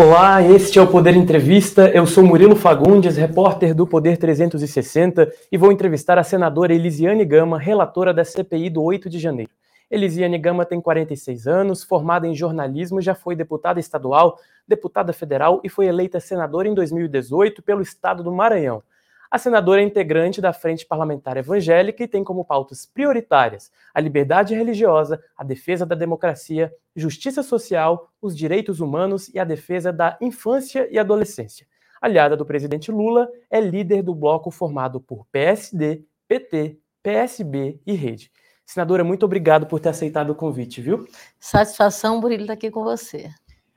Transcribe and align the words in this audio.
Olá, 0.00 0.40
este 0.40 0.78
é 0.78 0.82
o 0.82 0.86
Poder 0.86 1.16
Entrevista. 1.16 1.90
Eu 1.90 2.06
sou 2.06 2.22
Murilo 2.22 2.54
Fagundes, 2.54 3.16
repórter 3.16 3.74
do 3.74 3.84
Poder 3.84 4.16
360, 4.16 5.28
e 5.50 5.58
vou 5.58 5.72
entrevistar 5.72 6.16
a 6.16 6.22
senadora 6.22 6.72
Elisiane 6.72 7.24
Gama, 7.24 7.58
relatora 7.58 8.14
da 8.14 8.24
CPI 8.24 8.70
do 8.70 8.80
8 8.80 9.10
de 9.10 9.18
janeiro. 9.18 9.50
Elisiane 9.90 10.38
Gama 10.38 10.64
tem 10.64 10.80
46 10.80 11.48
anos, 11.48 11.82
formada 11.82 12.28
em 12.28 12.34
jornalismo, 12.36 13.00
já 13.00 13.12
foi 13.12 13.34
deputada 13.34 13.80
estadual, 13.80 14.38
deputada 14.68 15.12
federal 15.12 15.60
e 15.64 15.68
foi 15.68 15.86
eleita 15.86 16.20
senadora 16.20 16.68
em 16.68 16.74
2018 16.74 17.60
pelo 17.60 17.82
estado 17.82 18.22
do 18.22 18.30
Maranhão. 18.30 18.84
A 19.30 19.36
senadora 19.36 19.82
é 19.82 19.84
integrante 19.84 20.40
da 20.40 20.54
Frente 20.54 20.86
Parlamentar 20.86 21.36
Evangélica 21.36 22.02
e 22.02 22.08
tem 22.08 22.24
como 22.24 22.46
pautas 22.46 22.86
prioritárias 22.86 23.70
a 23.92 24.00
liberdade 24.00 24.54
religiosa, 24.54 25.22
a 25.36 25.44
defesa 25.44 25.84
da 25.84 25.94
democracia, 25.94 26.72
justiça 26.96 27.42
social, 27.42 28.10
os 28.22 28.34
direitos 28.34 28.80
humanos 28.80 29.28
e 29.28 29.38
a 29.38 29.44
defesa 29.44 29.92
da 29.92 30.16
infância 30.18 30.88
e 30.90 30.98
adolescência. 30.98 31.66
Aliada 32.00 32.38
do 32.38 32.46
presidente 32.46 32.90
Lula, 32.90 33.28
é 33.50 33.60
líder 33.60 34.02
do 34.02 34.14
bloco 34.14 34.50
formado 34.50 34.98
por 34.98 35.26
PSD, 35.30 36.04
PT, 36.26 36.78
PSB 37.02 37.80
e 37.86 37.92
Rede. 37.92 38.32
Senadora, 38.64 39.04
muito 39.04 39.26
obrigado 39.26 39.66
por 39.66 39.78
ter 39.78 39.90
aceitado 39.90 40.30
o 40.30 40.34
convite, 40.34 40.80
viu? 40.80 41.06
Satisfação, 41.38 42.18
Burilo, 42.18 42.42
estar 42.42 42.54
aqui 42.54 42.70
com 42.70 42.82
você. 42.82 43.28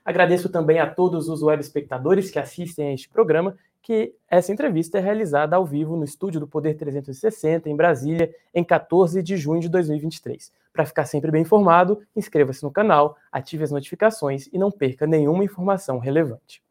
Agradeço 0.03 0.49
também 0.49 0.79
a 0.79 0.89
todos 0.89 1.27
os 1.29 1.43
web 1.43 1.61
espectadores 1.61 2.31
que 2.31 2.39
assistem 2.39 2.89
a 2.89 2.93
este 2.93 3.09
programa 3.09 3.57
que 3.81 4.13
essa 4.29 4.51
entrevista 4.51 4.97
é 4.97 5.01
realizada 5.01 5.55
ao 5.55 5.65
vivo 5.65 5.95
no 5.95 6.03
estúdio 6.03 6.39
do 6.39 6.47
Poder 6.47 6.75
360, 6.75 7.69
em 7.69 7.75
Brasília, 7.75 8.33
em 8.53 8.63
14 8.63 9.21
de 9.23 9.35
junho 9.37 9.59
de 9.59 9.69
2023. 9.69 10.51
Para 10.71 10.85
ficar 10.85 11.05
sempre 11.05 11.31
bem 11.31 11.41
informado, 11.41 12.01
inscreva-se 12.15 12.63
no 12.63 12.71
canal, 12.71 13.17
ative 13.31 13.63
as 13.63 13.71
notificações 13.71 14.47
e 14.53 14.57
não 14.57 14.71
perca 14.71 15.07
nenhuma 15.07 15.43
informação 15.43 15.97
relevante. 15.97 16.61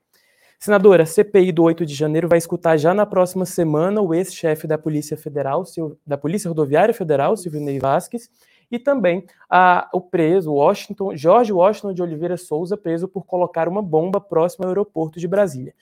Senadora, 0.59 1.05
a 1.05 1.07
CPI 1.07 1.53
do 1.53 1.63
8 1.63 1.87
de 1.87 1.95
janeiro 1.95 2.29
vai 2.29 2.37
escutar 2.37 2.77
já 2.77 2.93
na 2.93 3.07
próxima 3.07 3.47
semana 3.47 4.03
o 4.03 4.15
ex-chefe 4.15 4.67
da 4.67 4.77
Polícia 4.77 5.17
Federal, 5.17 5.65
da 6.07 6.19
Polícia 6.19 6.49
Rodoviária 6.49 6.93
Federal, 6.93 7.35
Silvio 7.37 7.81
Vasquez, 7.81 8.29
e 8.71 8.79
também 8.79 9.25
a, 9.49 9.89
o 9.93 10.01
preso, 10.01 10.53
Washington, 10.53 11.17
Jorge 11.17 11.53
Washington 11.53 11.93
de 11.93 12.03
Oliveira 12.03 12.37
Souza, 12.37 12.77
preso 12.77 13.09
por 13.09 13.25
colocar 13.25 13.69
uma 13.69 13.83
bomba 13.83 14.21
próximo 14.21 14.65
ao 14.65 14.71
aeroporto 14.71 15.19
de 15.19 15.27
Brasília. 15.27 15.75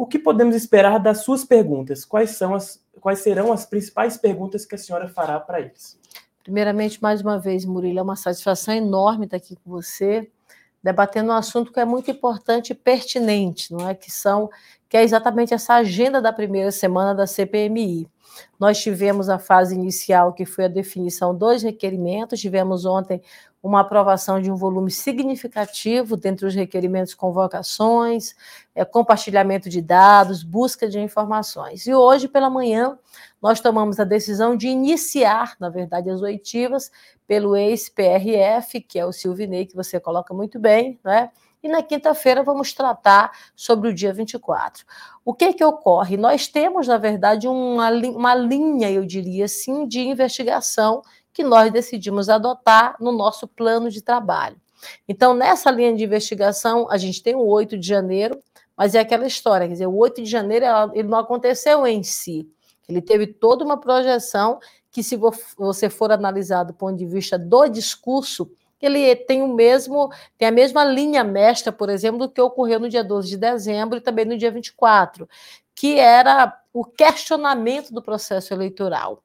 O 0.00 0.06
que 0.06 0.18
podemos 0.18 0.56
esperar 0.56 0.98
das 0.98 1.24
suas 1.24 1.44
perguntas? 1.44 2.06
Quais, 2.06 2.30
são 2.30 2.54
as, 2.54 2.82
quais 3.02 3.18
serão 3.18 3.52
as 3.52 3.66
principais 3.66 4.16
perguntas 4.16 4.64
que 4.64 4.74
a 4.74 4.78
senhora 4.78 5.10
fará 5.10 5.38
para 5.38 5.60
eles? 5.60 6.00
Primeiramente, 6.42 7.02
mais 7.02 7.20
uma 7.20 7.38
vez, 7.38 7.66
Murilo, 7.66 7.98
é 7.98 8.02
uma 8.02 8.16
satisfação 8.16 8.72
enorme 8.72 9.26
estar 9.26 9.36
aqui 9.36 9.56
com 9.56 9.70
você, 9.70 10.30
debatendo 10.82 11.32
um 11.32 11.34
assunto 11.34 11.70
que 11.70 11.78
é 11.78 11.84
muito 11.84 12.10
importante 12.10 12.70
e 12.70 12.74
pertinente, 12.74 13.74
não 13.74 13.90
é? 13.90 13.94
Que 13.94 14.10
são 14.10 14.48
que 14.88 14.96
é 14.96 15.02
exatamente 15.02 15.52
essa 15.52 15.74
agenda 15.74 16.22
da 16.22 16.32
primeira 16.32 16.72
semana 16.72 17.14
da 17.14 17.26
CPMI. 17.26 18.08
Nós 18.58 18.80
tivemos 18.80 19.28
a 19.28 19.38
fase 19.38 19.74
inicial, 19.74 20.32
que 20.32 20.46
foi 20.46 20.64
a 20.64 20.68
definição 20.68 21.36
dos 21.36 21.62
requerimentos, 21.62 22.40
tivemos 22.40 22.86
ontem 22.86 23.20
uma 23.62 23.80
aprovação 23.80 24.40
de 24.40 24.50
um 24.50 24.56
volume 24.56 24.90
significativo 24.90 26.16
dentre 26.16 26.46
os 26.46 26.54
requerimentos 26.54 27.14
convocações, 27.14 28.34
é, 28.74 28.84
compartilhamento 28.84 29.68
de 29.68 29.82
dados, 29.82 30.42
busca 30.42 30.88
de 30.88 30.98
informações. 30.98 31.86
E 31.86 31.94
hoje, 31.94 32.26
pela 32.26 32.48
manhã, 32.48 32.98
nós 33.40 33.60
tomamos 33.60 34.00
a 34.00 34.04
decisão 34.04 34.56
de 34.56 34.68
iniciar, 34.68 35.56
na 35.60 35.68
verdade, 35.68 36.08
as 36.08 36.22
oitivas 36.22 36.90
pelo 37.26 37.54
ex-PRF, 37.54 38.80
que 38.80 38.98
é 38.98 39.04
o 39.04 39.12
Silvinei, 39.12 39.66
que 39.66 39.76
você 39.76 40.00
coloca 40.00 40.32
muito 40.32 40.58
bem, 40.58 40.98
né? 41.04 41.30
E 41.62 41.68
na 41.68 41.82
quinta-feira 41.82 42.42
vamos 42.42 42.72
tratar 42.72 43.30
sobre 43.54 43.90
o 43.90 43.94
dia 43.94 44.14
24. 44.14 44.84
O 45.22 45.34
que 45.34 45.52
que 45.52 45.62
ocorre? 45.62 46.16
Nós 46.16 46.48
temos, 46.48 46.88
na 46.88 46.96
verdade, 46.96 47.46
uma, 47.46 47.90
uma 47.90 48.34
linha, 48.34 48.90
eu 48.90 49.04
diria 49.04 49.44
assim, 49.44 49.86
de 49.86 50.00
investigação 50.00 51.02
que 51.32 51.44
nós 51.44 51.72
decidimos 51.72 52.28
adotar 52.28 52.96
no 53.00 53.12
nosso 53.12 53.46
plano 53.46 53.90
de 53.90 54.02
trabalho. 54.02 54.56
Então, 55.08 55.34
nessa 55.34 55.70
linha 55.70 55.94
de 55.94 56.04
investigação, 56.04 56.90
a 56.90 56.96
gente 56.96 57.22
tem 57.22 57.34
o 57.34 57.46
8 57.46 57.78
de 57.78 57.86
janeiro, 57.86 58.42
mas 58.76 58.94
é 58.94 59.00
aquela 59.00 59.26
história, 59.26 59.66
quer 59.66 59.74
dizer, 59.74 59.86
o 59.86 59.96
8 59.96 60.22
de 60.22 60.30
janeiro 60.30 60.64
ele 60.94 61.08
não 61.08 61.18
aconteceu 61.18 61.86
em 61.86 62.02
si. 62.02 62.48
Ele 62.88 63.00
teve 63.02 63.26
toda 63.26 63.64
uma 63.64 63.78
projeção 63.78 64.58
que, 64.90 65.02
se 65.02 65.16
você 65.56 65.88
for 65.88 66.10
analisar 66.10 66.64
do 66.64 66.74
ponto 66.74 66.96
de 66.96 67.06
vista 67.06 67.38
do 67.38 67.68
discurso, 67.68 68.50
ele 68.80 69.14
tem 69.14 69.42
o 69.42 69.54
mesmo, 69.54 70.10
tem 70.38 70.48
a 70.48 70.52
mesma 70.52 70.84
linha 70.84 71.22
mestra, 71.22 71.70
por 71.70 71.90
exemplo, 71.90 72.18
do 72.20 72.30
que 72.30 72.40
ocorreu 72.40 72.80
no 72.80 72.88
dia 72.88 73.04
12 73.04 73.28
de 73.28 73.36
dezembro 73.36 73.98
e 73.98 74.00
também 74.00 74.24
no 74.24 74.38
dia 74.38 74.50
24, 74.50 75.28
que 75.74 75.98
era 75.98 76.58
o 76.72 76.84
questionamento 76.84 77.92
do 77.92 78.02
processo 78.02 78.54
eleitoral. 78.54 79.22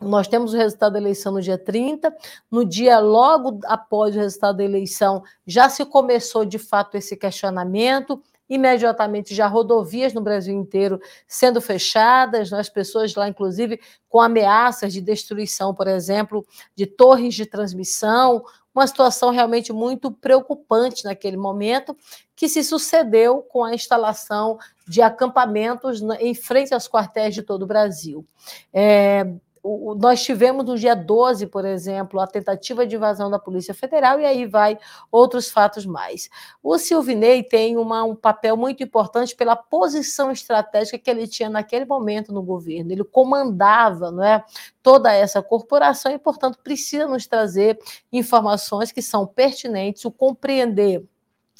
Nós 0.00 0.26
temos 0.26 0.54
o 0.54 0.56
resultado 0.56 0.94
da 0.94 0.98
eleição 0.98 1.32
no 1.32 1.42
dia 1.42 1.58
30. 1.58 2.14
No 2.50 2.64
dia 2.64 2.98
logo 2.98 3.60
após 3.64 4.16
o 4.16 4.18
resultado 4.18 4.56
da 4.56 4.64
eleição, 4.64 5.22
já 5.46 5.68
se 5.68 5.84
começou 5.84 6.44
de 6.44 6.58
fato 6.58 6.96
esse 6.96 7.16
questionamento. 7.16 8.22
Imediatamente 8.48 9.34
já 9.34 9.46
rodovias 9.46 10.12
no 10.12 10.20
Brasil 10.20 10.54
inteiro 10.54 11.00
sendo 11.28 11.60
fechadas, 11.60 12.52
as 12.52 12.68
pessoas 12.68 13.14
lá, 13.14 13.28
inclusive, 13.28 13.78
com 14.08 14.20
ameaças 14.20 14.92
de 14.92 15.00
destruição, 15.00 15.72
por 15.72 15.86
exemplo, 15.86 16.44
de 16.74 16.84
torres 16.84 17.34
de 17.34 17.46
transmissão, 17.46 18.42
uma 18.74 18.86
situação 18.86 19.30
realmente 19.30 19.72
muito 19.72 20.10
preocupante 20.10 21.04
naquele 21.04 21.36
momento, 21.36 21.96
que 22.34 22.48
se 22.48 22.64
sucedeu 22.64 23.42
com 23.42 23.62
a 23.62 23.74
instalação 23.74 24.58
de 24.88 25.02
acampamentos 25.02 26.02
em 26.18 26.34
frente 26.34 26.72
aos 26.72 26.88
quartéis 26.88 27.34
de 27.34 27.42
todo 27.42 27.62
o 27.62 27.66
Brasil. 27.66 28.26
É, 28.72 29.32
o, 29.62 29.94
nós 29.94 30.22
tivemos 30.22 30.64
no 30.64 30.78
dia 30.78 30.94
12, 30.94 31.46
por 31.46 31.64
exemplo, 31.64 32.18
a 32.20 32.26
tentativa 32.26 32.86
de 32.86 32.96
invasão 32.96 33.30
da 33.30 33.38
Polícia 33.38 33.74
Federal, 33.74 34.18
e 34.18 34.24
aí 34.24 34.46
vai 34.46 34.78
outros 35.10 35.50
fatos 35.50 35.84
mais. 35.84 36.30
O 36.62 36.78
Silvinei 36.78 37.42
tem 37.42 37.76
uma, 37.76 38.02
um 38.04 38.14
papel 38.14 38.56
muito 38.56 38.82
importante 38.82 39.34
pela 39.36 39.56
posição 39.56 40.30
estratégica 40.30 40.98
que 40.98 41.10
ele 41.10 41.26
tinha 41.26 41.50
naquele 41.50 41.84
momento 41.84 42.32
no 42.32 42.42
governo. 42.42 42.92
Ele 42.92 43.04
comandava 43.04 44.10
não 44.10 44.24
é, 44.24 44.44
toda 44.82 45.12
essa 45.12 45.42
corporação 45.42 46.12
e, 46.12 46.18
portanto, 46.18 46.58
precisa 46.62 47.06
nos 47.06 47.26
trazer 47.26 47.78
informações 48.12 48.92
que 48.92 49.02
são 49.02 49.26
pertinentes, 49.26 50.04
o 50.04 50.10
compreender 50.10 51.04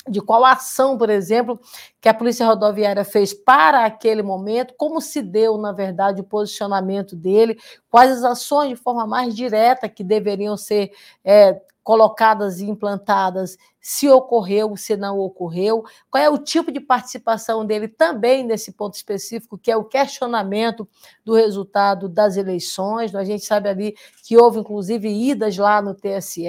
de 0.09 0.21
qual 0.21 0.45
ação, 0.45 0.97
por 0.97 1.11
exemplo, 1.11 1.61
que 2.01 2.09
a 2.09 2.15
Polícia 2.15 2.47
Rodoviária 2.47 3.05
fez 3.05 3.35
para 3.35 3.85
aquele 3.85 4.23
momento, 4.23 4.75
como 4.77 5.01
se 5.01 5.21
deu, 5.21 5.59
na 5.59 5.73
verdade, 5.73 6.21
o 6.21 6.25
posicionamento 6.25 7.15
dele, 7.15 7.59
quais 7.91 8.11
as 8.13 8.25
ações 8.25 8.71
de 8.71 8.77
forma 8.77 9.07
mais 9.07 9.35
direta 9.35 9.89
que 9.89 10.03
deveriam 10.03 10.57
ser 10.57 10.93
é, 11.25 11.61
colocadas 11.83 12.61
e 12.61 12.65
implantadas, 12.65 13.57
se 13.81 14.09
ocorreu, 14.09 14.77
se 14.77 14.97
não 14.97 15.19
ocorreu, 15.19 15.85
qual 16.11 16.23
é 16.23 16.29
o 16.29 16.37
tipo 16.37 16.71
de 16.71 16.81
participação 16.81 17.65
dele 17.65 17.89
também 17.89 18.45
nesse 18.45 18.73
ponto 18.73 18.95
específico, 18.95 19.57
que 19.57 19.71
é 19.71 19.77
o 19.77 19.85
questionamento 19.85 20.87
do 21.25 21.35
resultado 21.35 22.09
das 22.09 22.37
eleições. 22.37 23.15
A 23.15 23.25
gente 23.25 23.45
sabe 23.45 23.69
ali 23.69 23.97
que 24.23 24.37
houve, 24.37 24.61
inclusive, 24.61 25.09
idas 25.09 25.57
lá 25.57 25.81
no 25.81 25.95
TSE. 25.95 26.45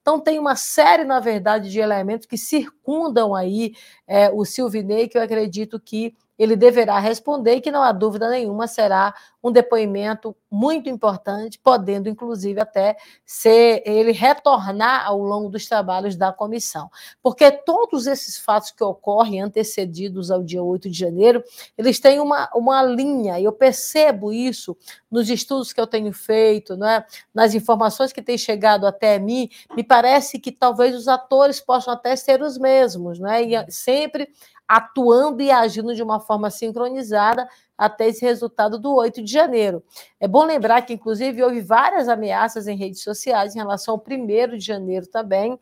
Então, 0.00 0.20
tem 0.20 0.38
uma 0.38 0.54
série, 0.54 1.04
na 1.04 1.18
verdade, 1.18 1.70
de 1.70 1.80
elementos 1.80 2.26
que 2.26 2.38
circundam 2.38 3.34
aí 3.34 3.74
é, 4.06 4.30
o 4.30 4.44
Silvinei, 4.44 5.08
que 5.08 5.18
eu 5.18 5.22
acredito 5.22 5.80
que 5.80 6.14
ele 6.38 6.56
deverá 6.56 6.98
responder 6.98 7.56
e 7.56 7.60
que 7.60 7.70
não 7.70 7.82
há 7.82 7.92
dúvida 7.92 8.28
nenhuma 8.28 8.66
será 8.66 9.14
um 9.42 9.52
depoimento 9.52 10.34
muito 10.50 10.88
importante, 10.88 11.58
podendo 11.62 12.08
inclusive 12.08 12.60
até 12.60 12.96
ser 13.24 13.82
ele 13.86 14.10
retornar 14.10 15.06
ao 15.06 15.18
longo 15.18 15.48
dos 15.48 15.66
trabalhos 15.66 16.16
da 16.16 16.32
comissão. 16.32 16.90
Porque 17.22 17.50
todos 17.50 18.06
esses 18.06 18.38
fatos 18.38 18.70
que 18.72 18.82
ocorrem 18.82 19.40
antecedidos 19.40 20.30
ao 20.30 20.42
dia 20.42 20.62
8 20.62 20.90
de 20.90 20.98
janeiro, 20.98 21.44
eles 21.78 22.00
têm 22.00 22.18
uma, 22.18 22.50
uma 22.54 22.82
linha, 22.82 23.38
e 23.38 23.44
eu 23.44 23.52
percebo 23.52 24.32
isso 24.32 24.76
nos 25.10 25.30
estudos 25.30 25.72
que 25.72 25.80
eu 25.80 25.86
tenho 25.86 26.12
feito, 26.12 26.76
né, 26.76 27.04
nas 27.32 27.54
informações 27.54 28.12
que 28.12 28.22
têm 28.22 28.36
chegado 28.36 28.86
até 28.86 29.18
mim, 29.18 29.48
me 29.76 29.84
parece 29.84 30.38
que 30.38 30.50
talvez 30.50 30.94
os 30.94 31.06
atores 31.06 31.60
possam 31.60 31.94
até 31.94 32.16
ser 32.16 32.42
os 32.42 32.58
mesmos, 32.58 33.18
né, 33.18 33.42
e 33.42 33.70
sempre 33.70 34.28
atuando 34.68 35.42
e 35.42 35.50
agindo 35.50 35.94
de 35.94 36.02
uma 36.02 36.20
forma 36.20 36.50
sincronizada 36.50 37.48
até 37.76 38.08
esse 38.08 38.24
resultado 38.24 38.78
do 38.78 38.94
8 38.94 39.22
de 39.22 39.30
janeiro. 39.30 39.82
É 40.18 40.26
bom 40.26 40.44
lembrar 40.44 40.82
que, 40.82 40.94
inclusive, 40.94 41.42
houve 41.42 41.60
várias 41.60 42.08
ameaças 42.08 42.66
em 42.66 42.76
redes 42.76 43.02
sociais 43.02 43.54
em 43.54 43.58
relação 43.58 43.94
ao 43.94 44.04
1 44.04 44.56
de 44.56 44.64
janeiro 44.64 45.06
também. 45.06 45.58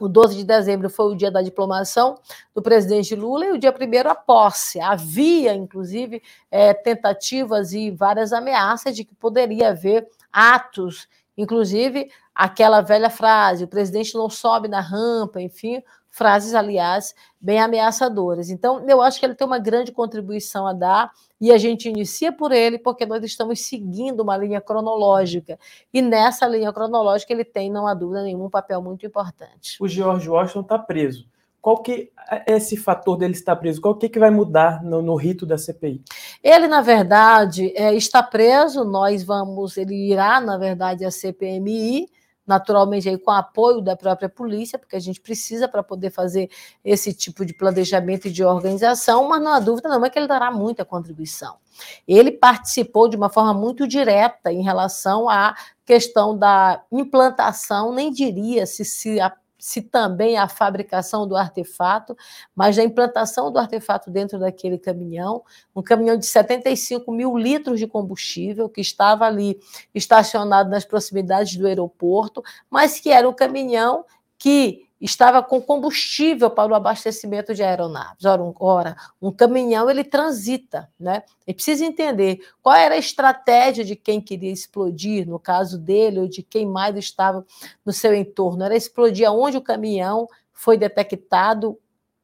O 0.00 0.08
12 0.08 0.36
de 0.36 0.44
dezembro 0.44 0.90
foi 0.90 1.12
o 1.12 1.14
dia 1.14 1.30
da 1.30 1.40
diplomação 1.40 2.18
do 2.52 2.60
presidente 2.60 3.14
Lula 3.14 3.46
e 3.46 3.52
o 3.52 3.58
dia 3.58 3.72
primeiro 3.72 4.10
a 4.10 4.14
posse. 4.14 4.80
Havia, 4.80 5.54
inclusive, 5.54 6.20
é, 6.50 6.74
tentativas 6.74 7.72
e 7.72 7.90
várias 7.90 8.32
ameaças 8.32 8.96
de 8.96 9.04
que 9.04 9.14
poderia 9.14 9.68
haver 9.68 10.08
atos 10.32 11.06
Inclusive, 11.36 12.10
aquela 12.34 12.80
velha 12.80 13.10
frase: 13.10 13.64
o 13.64 13.68
presidente 13.68 14.14
não 14.14 14.30
sobe 14.30 14.68
na 14.68 14.80
rampa, 14.80 15.40
enfim, 15.40 15.82
frases, 16.14 16.54
aliás, 16.54 17.12
bem 17.40 17.60
ameaçadoras. 17.60 18.48
Então, 18.48 18.88
eu 18.88 19.02
acho 19.02 19.18
que 19.18 19.26
ele 19.26 19.34
tem 19.34 19.44
uma 19.44 19.58
grande 19.58 19.90
contribuição 19.90 20.64
a 20.64 20.72
dar 20.72 21.10
e 21.40 21.50
a 21.50 21.58
gente 21.58 21.88
inicia 21.88 22.32
por 22.32 22.52
ele 22.52 22.78
porque 22.78 23.04
nós 23.04 23.24
estamos 23.24 23.66
seguindo 23.66 24.20
uma 24.20 24.36
linha 24.36 24.60
cronológica. 24.60 25.58
E 25.92 26.00
nessa 26.00 26.46
linha 26.46 26.72
cronológica 26.72 27.32
ele 27.32 27.44
tem, 27.44 27.68
não 27.68 27.88
há 27.88 27.94
dúvida 27.94 28.22
nenhuma, 28.22 28.46
um 28.46 28.50
papel 28.50 28.80
muito 28.80 29.04
importante. 29.04 29.76
O 29.80 29.88
George 29.88 30.28
Washington 30.28 30.60
está 30.60 30.78
preso. 30.78 31.26
Qual 31.60 31.82
que 31.82 32.12
é 32.30 32.54
esse 32.54 32.76
fator 32.76 33.16
dele 33.16 33.32
estar 33.32 33.56
preso? 33.56 33.80
Qual 33.80 33.96
que, 33.96 34.08
que 34.08 34.18
vai 34.18 34.30
mudar 34.30 34.84
no, 34.84 35.02
no 35.02 35.16
rito 35.16 35.44
da 35.44 35.58
CPI? 35.58 36.00
Ele, 36.44 36.68
na 36.68 36.80
verdade, 36.80 37.72
é, 37.74 37.92
está 37.92 38.22
preso. 38.22 38.84
Nós 38.84 39.24
vamos, 39.24 39.76
ele 39.76 40.12
irá, 40.12 40.40
na 40.40 40.58
verdade, 40.58 41.04
à 41.04 41.10
CPMI 41.10 42.06
naturalmente 42.46 43.08
aí 43.08 43.18
com 43.18 43.30
apoio 43.30 43.80
da 43.80 43.96
própria 43.96 44.28
polícia, 44.28 44.78
porque 44.78 44.96
a 44.96 45.00
gente 45.00 45.20
precisa 45.20 45.66
para 45.66 45.82
poder 45.82 46.10
fazer 46.10 46.50
esse 46.84 47.12
tipo 47.12 47.44
de 47.44 47.54
planejamento 47.54 48.28
e 48.28 48.30
de 48.30 48.44
organização, 48.44 49.28
mas 49.28 49.42
não 49.42 49.52
há 49.52 49.60
dúvida 49.60 49.88
não 49.88 50.04
é 50.04 50.10
que 50.10 50.18
ele 50.18 50.26
dará 50.26 50.50
muita 50.50 50.84
contribuição. 50.84 51.56
Ele 52.06 52.30
participou 52.30 53.08
de 53.08 53.16
uma 53.16 53.28
forma 53.28 53.54
muito 53.54 53.86
direta 53.86 54.52
em 54.52 54.62
relação 54.62 55.28
à 55.28 55.54
questão 55.84 56.36
da 56.36 56.82
implantação, 56.90 57.92
nem 57.92 58.12
diria 58.12 58.66
se 58.66 58.84
se 58.84 59.18
se 59.64 59.80
também 59.80 60.36
a 60.36 60.46
fabricação 60.46 61.26
do 61.26 61.34
artefato, 61.34 62.14
mas 62.54 62.78
a 62.78 62.84
implantação 62.84 63.50
do 63.50 63.58
artefato 63.58 64.10
dentro 64.10 64.38
daquele 64.38 64.76
caminhão, 64.76 65.42
um 65.74 65.82
caminhão 65.82 66.18
de 66.18 66.26
75 66.26 67.10
mil 67.10 67.34
litros 67.34 67.78
de 67.78 67.86
combustível 67.86 68.68
que 68.68 68.82
estava 68.82 69.24
ali 69.24 69.58
estacionado 69.94 70.68
nas 70.68 70.84
proximidades 70.84 71.56
do 71.56 71.66
aeroporto, 71.66 72.44
mas 72.68 73.00
que 73.00 73.10
era 73.10 73.26
um 73.26 73.32
caminhão 73.32 74.04
que 74.36 74.86
estava 75.04 75.42
com 75.42 75.60
combustível 75.60 76.50
para 76.50 76.72
o 76.72 76.74
abastecimento 76.74 77.54
de 77.54 77.62
aeronaves. 77.62 78.24
Ora, 78.24 78.42
um, 78.42 78.54
ora, 78.58 78.96
um 79.20 79.30
caminhão 79.30 79.90
ele 79.90 80.02
transita, 80.02 80.90
né? 80.98 81.22
E 81.46 81.52
precisa 81.52 81.84
entender 81.84 82.40
qual 82.62 82.74
era 82.74 82.94
a 82.94 82.98
estratégia 82.98 83.84
de 83.84 83.96
quem 83.96 84.20
queria 84.20 84.50
explodir, 84.50 85.28
no 85.28 85.38
caso 85.38 85.78
dele, 85.78 86.20
ou 86.20 86.28
de 86.28 86.42
quem 86.42 86.66
mais 86.66 86.96
estava 86.96 87.44
no 87.84 87.92
seu 87.92 88.14
entorno. 88.14 88.64
Era 88.64 88.76
explodir 88.76 89.28
aonde 89.28 89.58
o 89.58 89.62
caminhão 89.62 90.26
foi 90.52 90.78
detectado 90.78 91.78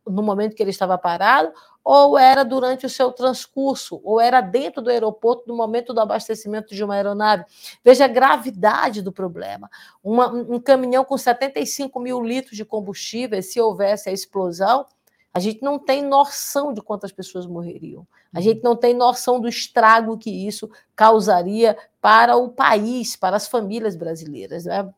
no 0.07 0.23
momento 0.23 0.55
que 0.55 0.63
ele 0.63 0.71
estava 0.71 0.97
parado, 0.97 1.53
ou 1.85 2.19
era 2.19 2.45
durante 2.45 2.85
o 2.85 2.91
seu 2.91 3.11
transcurso, 3.11 4.01
ou 4.05 4.21
era 4.21 4.41
dentro 4.41 4.83
do 4.83 4.91
aeroporto 4.91 5.45
no 5.47 5.57
momento 5.57 5.95
do 5.95 6.01
abastecimento 6.01 6.75
de 6.75 6.85
uma 6.85 6.95
aeronave. 6.95 7.45
Veja 7.83 8.05
a 8.05 8.09
gravidade 8.09 9.03
do 9.03 9.13
problema. 9.13 9.71
Uma, 10.03 10.29
um 10.29 10.61
caminhão 10.61 11.05
com 11.05 11.17
75 11.17 11.99
mil 12.01 12.23
litros 12.23 12.57
de 12.57 12.65
combustível, 12.65 13.43
se 13.43 13.61
houvesse 13.61 14.09
a 14.09 14.13
explosão, 14.13 14.87
a 15.33 15.39
gente 15.39 15.63
não 15.63 15.79
tem 15.79 16.03
noção 16.03 16.73
de 16.75 16.83
quantas 16.83 17.13
pessoas 17.13 17.47
morreriam. 17.47 18.07
A 18.33 18.39
uhum. 18.39 18.43
gente 18.43 18.63
não 18.63 18.77
tem 18.77 18.93
noção 18.93 19.41
do 19.41 19.49
estrago 19.49 20.19
que 20.19 20.31
isso 20.31 20.69
causaria 20.95 21.79
para 22.01 22.37
o 22.37 22.49
país, 22.49 23.15
para 23.15 23.37
as 23.37 23.47
famílias 23.47 23.95
brasileiras. 23.95 24.65
Né? 24.65 24.93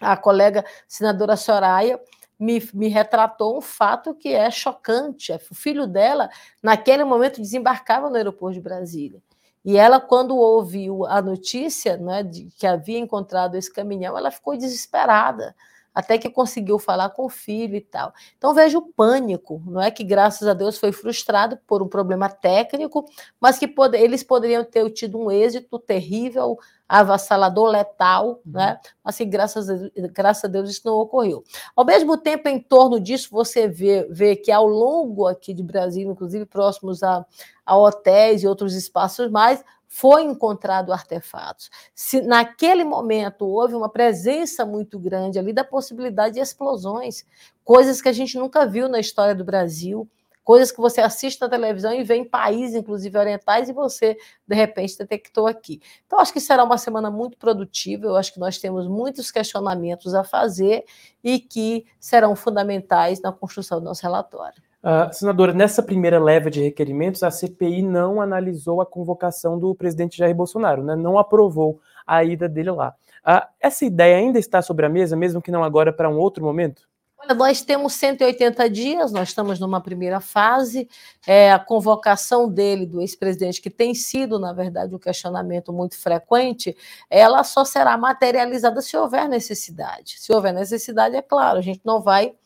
A 0.00 0.16
colega 0.16 0.64
senadora 0.88 1.36
Soraya 1.36 2.00
me, 2.38 2.62
me 2.74 2.88
retratou 2.88 3.56
um 3.56 3.60
fato 3.60 4.14
que 4.14 4.32
é 4.32 4.50
chocante. 4.50 5.32
O 5.50 5.54
filho 5.54 5.86
dela, 5.86 6.28
naquele 6.62 7.04
momento, 7.04 7.40
desembarcava 7.40 8.10
no 8.10 8.16
aeroporto 8.16 8.54
de 8.54 8.60
Brasília. 8.60 9.22
E 9.64 9.76
ela, 9.76 9.98
quando 9.98 10.36
ouviu 10.36 11.04
a 11.06 11.20
notícia 11.20 11.96
né, 11.96 12.22
de 12.22 12.48
que 12.56 12.66
havia 12.66 12.98
encontrado 12.98 13.56
esse 13.56 13.72
caminhão, 13.72 14.16
ela 14.16 14.30
ficou 14.30 14.56
desesperada 14.56 15.56
até 15.96 16.18
que 16.18 16.28
conseguiu 16.28 16.78
falar 16.78 17.08
com 17.08 17.24
o 17.24 17.28
filho 17.30 17.74
e 17.74 17.80
tal. 17.80 18.12
Então 18.36 18.52
veja 18.52 18.76
o 18.76 18.82
pânico, 18.82 19.62
não 19.64 19.80
é 19.80 19.90
que 19.90 20.04
graças 20.04 20.46
a 20.46 20.52
Deus 20.52 20.78
foi 20.78 20.92
frustrado 20.92 21.58
por 21.66 21.82
um 21.82 21.88
problema 21.88 22.28
técnico, 22.28 23.06
mas 23.40 23.58
que 23.58 23.66
pode, 23.66 23.96
eles 23.96 24.22
poderiam 24.22 24.62
ter 24.62 24.90
tido 24.90 25.18
um 25.18 25.30
êxito 25.30 25.78
terrível, 25.78 26.58
avassalador, 26.86 27.70
letal, 27.70 28.42
uhum. 28.44 28.52
né? 28.52 28.78
Mas 29.02 29.16
que 29.16 29.24
graças 29.24 29.70
a, 29.70 29.74
Deus, 29.74 29.90
graças 30.12 30.44
a 30.44 30.48
Deus 30.48 30.68
isso 30.68 30.82
não 30.84 30.96
ocorreu. 30.96 31.42
Ao 31.74 31.82
mesmo 31.82 32.18
tempo, 32.18 32.46
em 32.46 32.60
torno 32.60 33.00
disso, 33.00 33.30
você 33.30 33.66
vê, 33.66 34.06
vê 34.10 34.36
que 34.36 34.52
ao 34.52 34.66
longo 34.66 35.26
aqui 35.26 35.54
de 35.54 35.62
Brasília, 35.62 36.12
inclusive 36.12 36.44
próximos 36.44 37.02
a, 37.02 37.24
a 37.64 37.74
hotéis 37.74 38.42
e 38.42 38.46
outros 38.46 38.74
espaços 38.74 39.30
mais, 39.30 39.64
foi 39.88 40.22
encontrado 40.22 40.92
artefatos. 40.92 41.70
Se 41.94 42.20
naquele 42.20 42.84
momento 42.84 43.46
houve 43.46 43.74
uma 43.74 43.88
presença 43.88 44.64
muito 44.66 44.98
grande 44.98 45.38
ali 45.38 45.52
da 45.52 45.64
possibilidade 45.64 46.34
de 46.34 46.40
explosões, 46.40 47.24
coisas 47.64 48.02
que 48.02 48.08
a 48.08 48.12
gente 48.12 48.38
nunca 48.38 48.66
viu 48.66 48.88
na 48.88 49.00
história 49.00 49.34
do 49.34 49.44
Brasil, 49.44 50.08
coisas 50.46 50.70
que 50.70 50.80
você 50.80 51.00
assiste 51.00 51.40
na 51.40 51.48
televisão 51.48 51.92
e 51.92 52.04
vê 52.04 52.14
em 52.14 52.24
países, 52.24 52.76
inclusive 52.76 53.18
orientais, 53.18 53.68
e 53.68 53.72
você, 53.72 54.16
de 54.46 54.54
repente, 54.54 54.96
detectou 54.96 55.48
aqui. 55.48 55.80
Então, 56.06 56.20
acho 56.20 56.32
que 56.32 56.40
será 56.40 56.62
uma 56.62 56.78
semana 56.78 57.10
muito 57.10 57.36
produtiva, 57.36 58.06
eu 58.06 58.14
acho 58.14 58.32
que 58.32 58.38
nós 58.38 58.56
temos 58.56 58.86
muitos 58.86 59.32
questionamentos 59.32 60.14
a 60.14 60.22
fazer 60.22 60.84
e 61.22 61.40
que 61.40 61.84
serão 61.98 62.36
fundamentais 62.36 63.20
na 63.20 63.32
construção 63.32 63.80
do 63.80 63.86
nosso 63.86 64.02
relatório. 64.02 64.62
Uh, 64.86 65.12
senadora, 65.12 65.52
nessa 65.52 65.82
primeira 65.82 66.22
leva 66.22 66.48
de 66.48 66.62
requerimentos, 66.62 67.24
a 67.24 67.30
CPI 67.32 67.82
não 67.82 68.20
analisou 68.20 68.80
a 68.80 68.86
convocação 68.86 69.58
do 69.58 69.74
presidente 69.74 70.16
Jair 70.16 70.32
Bolsonaro, 70.32 70.84
né? 70.84 70.94
não 70.94 71.18
aprovou 71.18 71.80
a 72.06 72.22
ida 72.22 72.48
dele 72.48 72.70
lá. 72.70 72.94
Uh, 73.26 73.44
essa 73.60 73.84
ideia 73.84 74.16
ainda 74.16 74.38
está 74.38 74.62
sobre 74.62 74.86
a 74.86 74.88
mesa, 74.88 75.16
mesmo 75.16 75.42
que 75.42 75.50
não 75.50 75.64
agora 75.64 75.92
para 75.92 76.08
um 76.08 76.16
outro 76.16 76.44
momento? 76.44 76.82
Olha, 77.18 77.34
nós 77.34 77.62
temos 77.62 77.94
180 77.94 78.70
dias, 78.70 79.10
nós 79.10 79.30
estamos 79.30 79.58
numa 79.58 79.80
primeira 79.80 80.20
fase. 80.20 80.88
É, 81.26 81.50
a 81.50 81.58
convocação 81.58 82.48
dele, 82.48 82.86
do 82.86 83.00
ex-presidente, 83.00 83.60
que 83.60 83.70
tem 83.70 83.92
sido, 83.92 84.38
na 84.38 84.52
verdade, 84.52 84.94
um 84.94 85.00
questionamento 85.00 85.72
muito 85.72 85.98
frequente, 85.98 86.76
ela 87.10 87.42
só 87.42 87.64
será 87.64 87.98
materializada 87.98 88.80
se 88.80 88.96
houver 88.96 89.28
necessidade. 89.28 90.14
Se 90.20 90.32
houver 90.32 90.54
necessidade, 90.54 91.16
é 91.16 91.22
claro, 91.22 91.58
a 91.58 91.62
gente 91.62 91.80
não 91.84 92.00
vai 92.00 92.36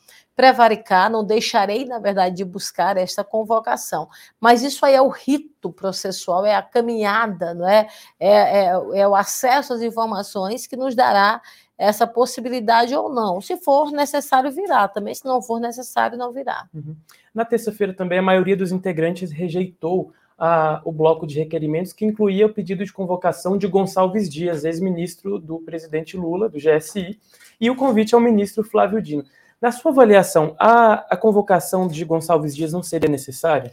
prevaricar, 0.41 1.11
não 1.11 1.23
deixarei, 1.23 1.85
na 1.85 1.99
verdade, 1.99 2.37
de 2.37 2.47
buscar 2.47 2.97
esta 2.97 3.23
convocação. 3.23 4.09
Mas 4.41 4.63
isso 4.63 4.87
aí 4.87 4.95
é 4.95 5.03
o 5.03 5.11
rito 5.11 5.71
processual, 5.71 6.47
é 6.47 6.55
a 6.55 6.63
caminhada, 6.63 7.53
não 7.53 7.69
é? 7.69 7.87
É, 8.19 8.31
é, 8.31 8.65
é 8.95 9.07
o 9.07 9.15
acesso 9.15 9.75
às 9.75 9.83
informações 9.83 10.67
que 10.67 10.77
nos 10.77 10.95
dará 10.95 11.43
essa 11.77 12.07
possibilidade 12.07 12.95
ou 12.95 13.13
não. 13.13 13.39
Se 13.43 13.59
for 13.59 13.93
necessário, 13.93 14.51
virá. 14.51 14.89
Também, 14.89 15.15
se 15.15 15.27
não 15.27 15.43
for 15.43 15.61
necessário, 15.61 16.17
não 16.17 16.33
virá. 16.33 16.67
Uhum. 16.73 16.97
Na 17.35 17.45
terça-feira 17.45 17.93
também, 17.93 18.19
a 18.19 18.23
maioria 18.23 18.57
dos 18.57 18.73
integrantes 18.73 19.31
rejeitou 19.31 20.11
a, 20.39 20.81
o 20.87 20.91
bloco 20.91 21.27
de 21.27 21.39
requerimentos 21.39 21.93
que 21.93 22.07
incluía 22.07 22.47
o 22.47 22.53
pedido 22.55 22.83
de 22.83 22.93
convocação 22.95 23.59
de 23.59 23.67
Gonçalves 23.67 24.27
Dias, 24.27 24.65
ex-ministro 24.65 25.39
do 25.39 25.59
presidente 25.59 26.17
Lula, 26.17 26.49
do 26.49 26.57
GSI, 26.57 27.21
e 27.61 27.69
o 27.69 27.77
convite 27.77 28.15
ao 28.15 28.23
ministro 28.23 28.65
Flávio 28.65 29.03
Dino. 29.03 29.23
Na 29.61 29.71
sua 29.71 29.91
avaliação, 29.91 30.57
a, 30.59 30.95
a 31.13 31.17
convocação 31.17 31.87
de 31.87 32.03
Gonçalves 32.05 32.57
Dias 32.57 32.73
não 32.73 32.83
seria 32.83 33.11
necessária? 33.11 33.71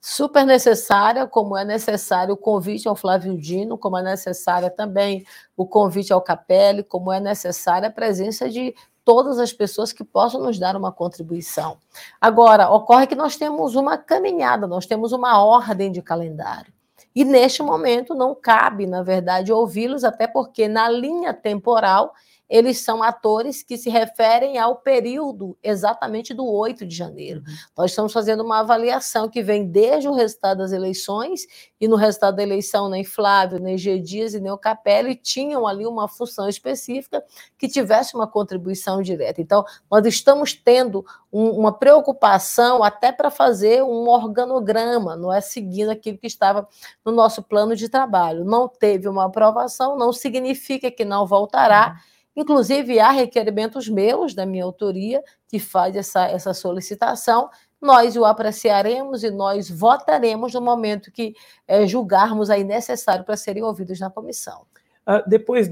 Super 0.00 0.46
necessária, 0.46 1.26
como 1.26 1.56
é 1.56 1.64
necessário 1.64 2.32
o 2.32 2.36
convite 2.36 2.88
ao 2.88 2.96
Flávio 2.96 3.36
Dino, 3.36 3.76
como 3.76 3.98
é 3.98 4.02
necessária 4.02 4.70
também 4.70 5.26
o 5.56 5.66
convite 5.66 6.12
ao 6.12 6.22
Capelli, 6.22 6.82
como 6.82 7.12
é 7.12 7.20
necessária 7.20 7.88
a 7.88 7.92
presença 7.92 8.48
de 8.48 8.74
todas 9.04 9.38
as 9.38 9.52
pessoas 9.52 9.92
que 9.92 10.02
possam 10.02 10.40
nos 10.40 10.58
dar 10.58 10.74
uma 10.74 10.90
contribuição. 10.90 11.76
Agora, 12.20 12.70
ocorre 12.70 13.06
que 13.06 13.14
nós 13.14 13.36
temos 13.36 13.74
uma 13.74 13.98
caminhada, 13.98 14.66
nós 14.66 14.86
temos 14.86 15.12
uma 15.12 15.44
ordem 15.44 15.92
de 15.92 16.00
calendário. 16.00 16.72
E 17.14 17.24
neste 17.24 17.62
momento 17.62 18.14
não 18.14 18.34
cabe, 18.34 18.86
na 18.86 19.02
verdade, 19.02 19.52
ouvi-los, 19.52 20.02
até 20.02 20.26
porque 20.26 20.66
na 20.66 20.88
linha 20.88 21.34
temporal 21.34 22.12
eles 22.48 22.78
são 22.78 23.02
atores 23.02 23.62
que 23.62 23.76
se 23.76 23.90
referem 23.90 24.58
ao 24.58 24.76
período 24.76 25.56
exatamente 25.62 26.32
do 26.32 26.46
8 26.46 26.86
de 26.86 26.94
janeiro. 26.94 27.40
Uhum. 27.40 27.54
Nós 27.76 27.90
estamos 27.90 28.12
fazendo 28.12 28.42
uma 28.44 28.60
avaliação 28.60 29.28
que 29.28 29.42
vem 29.42 29.66
desde 29.66 30.08
o 30.08 30.14
resultado 30.14 30.58
das 30.58 30.72
eleições, 30.72 31.46
e 31.80 31.88
no 31.88 31.96
resultado 31.96 32.36
da 32.36 32.42
eleição, 32.42 32.88
nem 32.88 33.04
Flávio, 33.04 33.58
nem 33.58 33.76
G. 33.76 33.98
Dias 33.98 34.32
e 34.34 34.40
nem 34.40 34.52
o 34.52 34.58
Capelli 34.58 35.14
tinham 35.16 35.66
ali 35.66 35.86
uma 35.86 36.08
função 36.08 36.48
específica 36.48 37.22
que 37.58 37.68
tivesse 37.68 38.14
uma 38.14 38.26
contribuição 38.26 39.02
direta. 39.02 39.40
Então, 39.40 39.64
nós 39.90 40.06
estamos 40.06 40.54
tendo 40.54 41.04
um, 41.32 41.50
uma 41.50 41.72
preocupação 41.72 42.82
até 42.82 43.10
para 43.12 43.30
fazer 43.30 43.82
um 43.82 44.08
organograma, 44.08 45.16
não 45.16 45.32
é 45.32 45.40
seguindo 45.40 45.90
aquilo 45.90 46.16
que 46.16 46.26
estava 46.26 46.66
no 47.04 47.12
nosso 47.12 47.42
plano 47.42 47.74
de 47.74 47.88
trabalho. 47.88 48.44
Não 48.44 48.68
teve 48.68 49.08
uma 49.08 49.26
aprovação, 49.26 49.96
não 49.98 50.12
significa 50.12 50.90
que 50.90 51.04
não 51.04 51.26
voltará. 51.26 51.96
Uhum 51.96 52.15
Inclusive, 52.36 53.00
há 53.00 53.10
requerimentos 53.10 53.88
meus, 53.88 54.34
da 54.34 54.44
minha 54.44 54.64
autoria, 54.64 55.22
que 55.48 55.58
faz 55.58 55.96
essa, 55.96 56.26
essa 56.26 56.52
solicitação. 56.52 57.48
Nós 57.80 58.14
o 58.14 58.24
apreciaremos 58.24 59.24
e 59.24 59.30
nós 59.30 59.70
votaremos 59.70 60.52
no 60.52 60.60
momento 60.60 61.10
que 61.10 61.34
é, 61.66 61.86
julgarmos 61.86 62.50
aí 62.50 62.62
necessário 62.62 63.24
para 63.24 63.36
serem 63.36 63.62
ouvidos 63.62 63.98
na 63.98 64.10
comissão. 64.10 64.66
Uh, 65.08 65.22
depois 65.24 65.68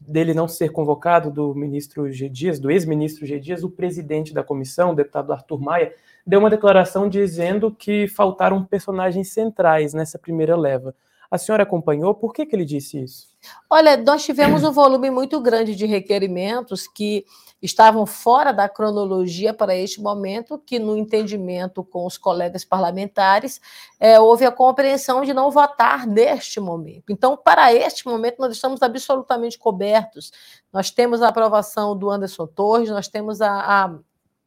dele 0.00 0.32
não 0.32 0.46
ser 0.46 0.70
convocado, 0.70 1.28
do 1.28 1.52
ministro 1.54 2.10
G. 2.10 2.28
Dias, 2.28 2.60
do 2.60 2.70
ex-ministro 2.70 3.26
G. 3.26 3.40
Dias, 3.40 3.64
o 3.64 3.68
presidente 3.68 4.32
da 4.32 4.44
comissão, 4.44 4.92
o 4.92 4.94
deputado 4.94 5.32
Arthur 5.32 5.60
Maia, 5.60 5.92
deu 6.24 6.38
uma 6.38 6.48
declaração 6.48 7.08
dizendo 7.08 7.70
que 7.72 8.06
faltaram 8.06 8.64
personagens 8.64 9.32
centrais 9.32 9.92
nessa 9.92 10.18
primeira 10.18 10.56
leva. 10.56 10.94
A 11.28 11.36
senhora 11.36 11.64
acompanhou? 11.64 12.14
Por 12.14 12.32
que, 12.32 12.46
que 12.46 12.54
ele 12.54 12.64
disse 12.64 13.02
isso? 13.02 13.35
Olha, 13.68 13.96
nós 13.96 14.24
tivemos 14.24 14.62
um 14.62 14.72
volume 14.72 15.10
muito 15.10 15.40
grande 15.40 15.74
de 15.74 15.86
requerimentos 15.86 16.86
que 16.86 17.24
estavam 17.60 18.06
fora 18.06 18.52
da 18.52 18.68
cronologia 18.68 19.52
para 19.52 19.74
este 19.74 20.00
momento, 20.00 20.58
que 20.58 20.78
no 20.78 20.96
entendimento 20.96 21.82
com 21.82 22.06
os 22.06 22.18
colegas 22.18 22.64
parlamentares 22.64 23.60
é, 23.98 24.20
houve 24.20 24.44
a 24.44 24.52
compreensão 24.52 25.22
de 25.24 25.32
não 25.32 25.50
votar 25.50 26.06
neste 26.06 26.60
momento. 26.60 27.10
Então, 27.10 27.36
para 27.36 27.72
este 27.72 28.06
momento, 28.06 28.36
nós 28.38 28.52
estamos 28.52 28.82
absolutamente 28.82 29.58
cobertos. 29.58 30.32
Nós 30.72 30.90
temos 30.90 31.22
a 31.22 31.28
aprovação 31.28 31.96
do 31.96 32.10
Anderson 32.10 32.46
Torres, 32.46 32.90
nós 32.90 33.08
temos 33.08 33.40
a, 33.40 33.50
a 33.50 33.98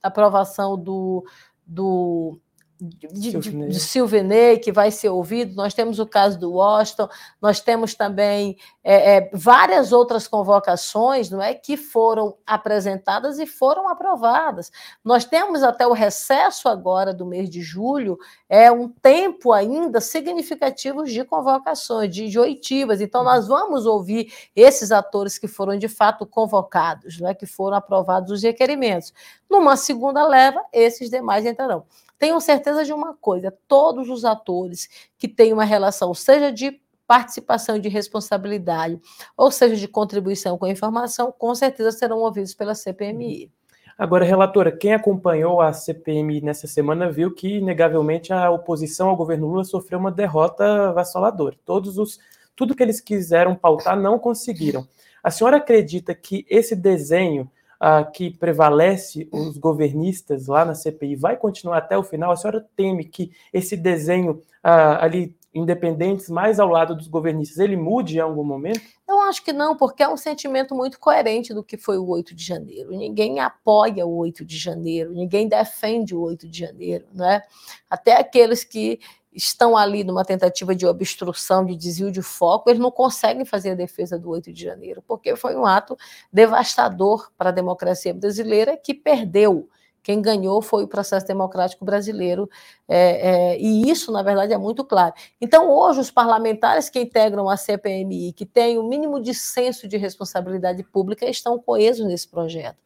aprovação 0.01 0.77
do, 0.77 1.25
do 1.65 2.39
de, 2.81 3.31
de, 3.31 3.67
de 3.67 3.79
Silvenei, 3.79 4.57
que 4.57 4.71
vai 4.71 4.89
ser 4.89 5.09
ouvido, 5.09 5.53
nós 5.53 5.73
temos 5.73 5.99
o 5.99 6.05
caso 6.05 6.39
do 6.39 6.53
Washington, 6.53 7.09
nós 7.41 7.59
temos 7.59 7.93
também 7.93 8.57
é, 8.81 9.17
é, 9.17 9.29
várias 9.33 9.91
outras 9.91 10.27
convocações 10.27 11.29
não 11.29 11.41
é, 11.41 11.53
que 11.53 11.75
foram 11.75 12.37
apresentadas 12.47 13.37
e 13.37 13.45
foram 13.45 13.89
aprovadas. 13.89 14.71
Nós 15.03 15.25
temos 15.25 15.61
até 15.61 15.85
o 15.85 15.91
recesso 15.91 16.69
agora 16.69 17.13
do 17.13 17.25
mês 17.25 17.49
de 17.49 17.61
julho, 17.61 18.17
é 18.47 18.71
um 18.71 18.87
tempo 18.87 19.51
ainda 19.51 19.99
significativo 19.99 21.03
de 21.03 21.25
convocações, 21.25 22.13
de, 22.13 22.29
de 22.29 22.39
oitivas. 22.39 23.01
Então, 23.01 23.23
nós 23.23 23.47
vamos 23.47 23.85
ouvir 23.85 24.31
esses 24.55 24.91
atores 24.91 25.37
que 25.37 25.47
foram 25.47 25.77
de 25.77 25.89
fato 25.89 26.25
convocados, 26.25 27.19
não 27.19 27.27
é, 27.27 27.33
que 27.33 27.45
foram 27.45 27.75
aprovados 27.75 28.31
os 28.31 28.41
requerimentos. 28.41 29.13
Numa 29.49 29.75
segunda 29.75 30.25
leva, 30.25 30.63
esses 30.71 31.09
demais 31.09 31.45
entrarão. 31.45 31.83
Tenho 32.19 32.39
certeza 32.41 32.83
de 32.83 32.93
uma 32.93 33.15
coisa: 33.15 33.51
todos 33.67 34.09
os 34.09 34.25
atores 34.25 34.89
que 35.17 35.27
têm 35.27 35.53
uma 35.53 35.63
relação, 35.63 36.13
seja 36.13 36.51
de 36.51 36.79
participação 37.07 37.77
e 37.77 37.79
de 37.79 37.89
responsabilidade, 37.89 39.01
ou 39.35 39.49
seja, 39.49 39.75
de 39.75 39.87
contribuição 39.87 40.59
com 40.59 40.65
a 40.65 40.69
informação, 40.69 41.31
com 41.31 41.55
certeza 41.55 41.91
serão 41.91 42.19
ouvidos 42.19 42.53
pela 42.53 42.75
CPMI. 42.75 43.51
Agora, 43.97 44.23
relatora, 44.23 44.71
quem 44.71 44.93
acompanhou 44.93 45.59
a 45.59 45.73
CPMI 45.73 46.41
nessa 46.41 46.67
semana 46.67 47.11
viu 47.11 47.33
que, 47.33 47.57
inegavelmente, 47.57 48.31
a 48.31 48.49
oposição 48.51 49.09
ao 49.09 49.15
governo 49.15 49.47
Lula 49.47 49.63
sofreu 49.63 49.99
uma 49.99 50.11
derrota 50.11 50.89
avassaladora. 50.89 51.57
Todos 51.65 51.97
os, 51.97 52.19
tudo 52.55 52.75
que 52.75 52.83
eles 52.83 53.01
quiseram 53.01 53.55
pautar 53.55 53.99
não 53.99 54.19
conseguiram. 54.19 54.87
A 55.23 55.31
senhora 55.31 55.57
acredita 55.57 56.15
que 56.15 56.45
esse 56.49 56.75
desenho 56.75 57.51
uh, 57.81 58.09
que 58.11 58.29
prevalece 58.29 59.27
os 59.31 59.57
governistas 59.57 60.47
lá 60.47 60.65
na 60.65 60.75
CPI 60.75 61.15
vai 61.15 61.37
continuar 61.37 61.77
até 61.77 61.97
o 61.97 62.03
final? 62.03 62.31
A 62.31 62.35
senhora 62.35 62.65
teme 62.75 63.05
que 63.05 63.31
esse 63.53 63.75
desenho 63.75 64.41
uh, 64.63 64.99
ali 64.99 65.37
independentes 65.53 66.29
mais 66.29 66.59
ao 66.59 66.67
lado 66.67 66.95
dos 66.95 67.07
governistas, 67.07 67.57
ele 67.57 67.75
mude 67.75 68.17
em 68.17 68.21
algum 68.21 68.43
momento? 68.43 68.81
Eu 69.07 69.19
acho 69.21 69.43
que 69.43 69.51
não, 69.51 69.75
porque 69.75 70.03
é 70.03 70.07
um 70.07 70.17
sentimento 70.17 70.75
muito 70.75 70.99
coerente 70.99 71.53
do 71.53 71.63
que 71.63 71.77
foi 71.77 71.97
o 71.97 72.07
8 72.07 72.35
de 72.35 72.43
janeiro. 72.43 72.91
Ninguém 72.91 73.39
apoia 73.39 74.05
o 74.05 74.15
8 74.17 74.45
de 74.45 74.57
janeiro, 74.57 75.11
ninguém 75.11 75.47
defende 75.47 76.15
o 76.15 76.21
8 76.21 76.47
de 76.47 76.59
janeiro, 76.59 77.05
né? 77.13 77.41
Até 77.89 78.17
aqueles 78.17 78.63
que 78.63 78.99
estão 79.39 79.77
ali 79.77 80.03
numa 80.03 80.25
tentativa 80.25 80.75
de 80.75 80.85
obstrução, 80.85 81.65
de 81.65 81.75
desvio 81.75 82.11
de 82.11 82.21
foco, 82.21 82.69
eles 82.69 82.81
não 82.81 82.91
conseguem 82.91 83.45
fazer 83.45 83.71
a 83.71 83.75
defesa 83.75 84.19
do 84.19 84.29
8 84.29 84.51
de 84.51 84.63
janeiro, 84.63 85.01
porque 85.07 85.35
foi 85.35 85.55
um 85.55 85.65
ato 85.65 85.97
devastador 86.31 87.31
para 87.37 87.49
a 87.49 87.53
democracia 87.53 88.13
brasileira 88.13 88.75
que 88.75 88.93
perdeu. 88.93 89.69
Quem 90.01 90.21
ganhou 90.21 90.61
foi 90.61 90.83
o 90.83 90.87
processo 90.87 91.27
democrático 91.27 91.83
brasileiro, 91.83 92.49
é, 92.87 93.29
é, 93.53 93.59
e 93.59 93.89
isso, 93.89 94.11
na 94.11 94.23
verdade, 94.23 94.53
é 94.53 94.57
muito 94.57 94.83
claro. 94.83 95.13
Então, 95.39 95.69
hoje, 95.69 95.99
os 95.99 96.09
parlamentares 96.09 96.89
que 96.89 96.99
integram 96.99 97.49
a 97.49 97.57
CPMI, 97.57 98.33
que 98.33 98.45
têm 98.45 98.77
o 98.77 98.83
mínimo 98.83 99.21
de 99.21 99.33
senso 99.33 99.87
de 99.87 99.97
responsabilidade 99.97 100.83
pública, 100.83 101.29
estão 101.29 101.59
coesos 101.59 102.05
nesse 102.05 102.27
projeto. 102.27 102.77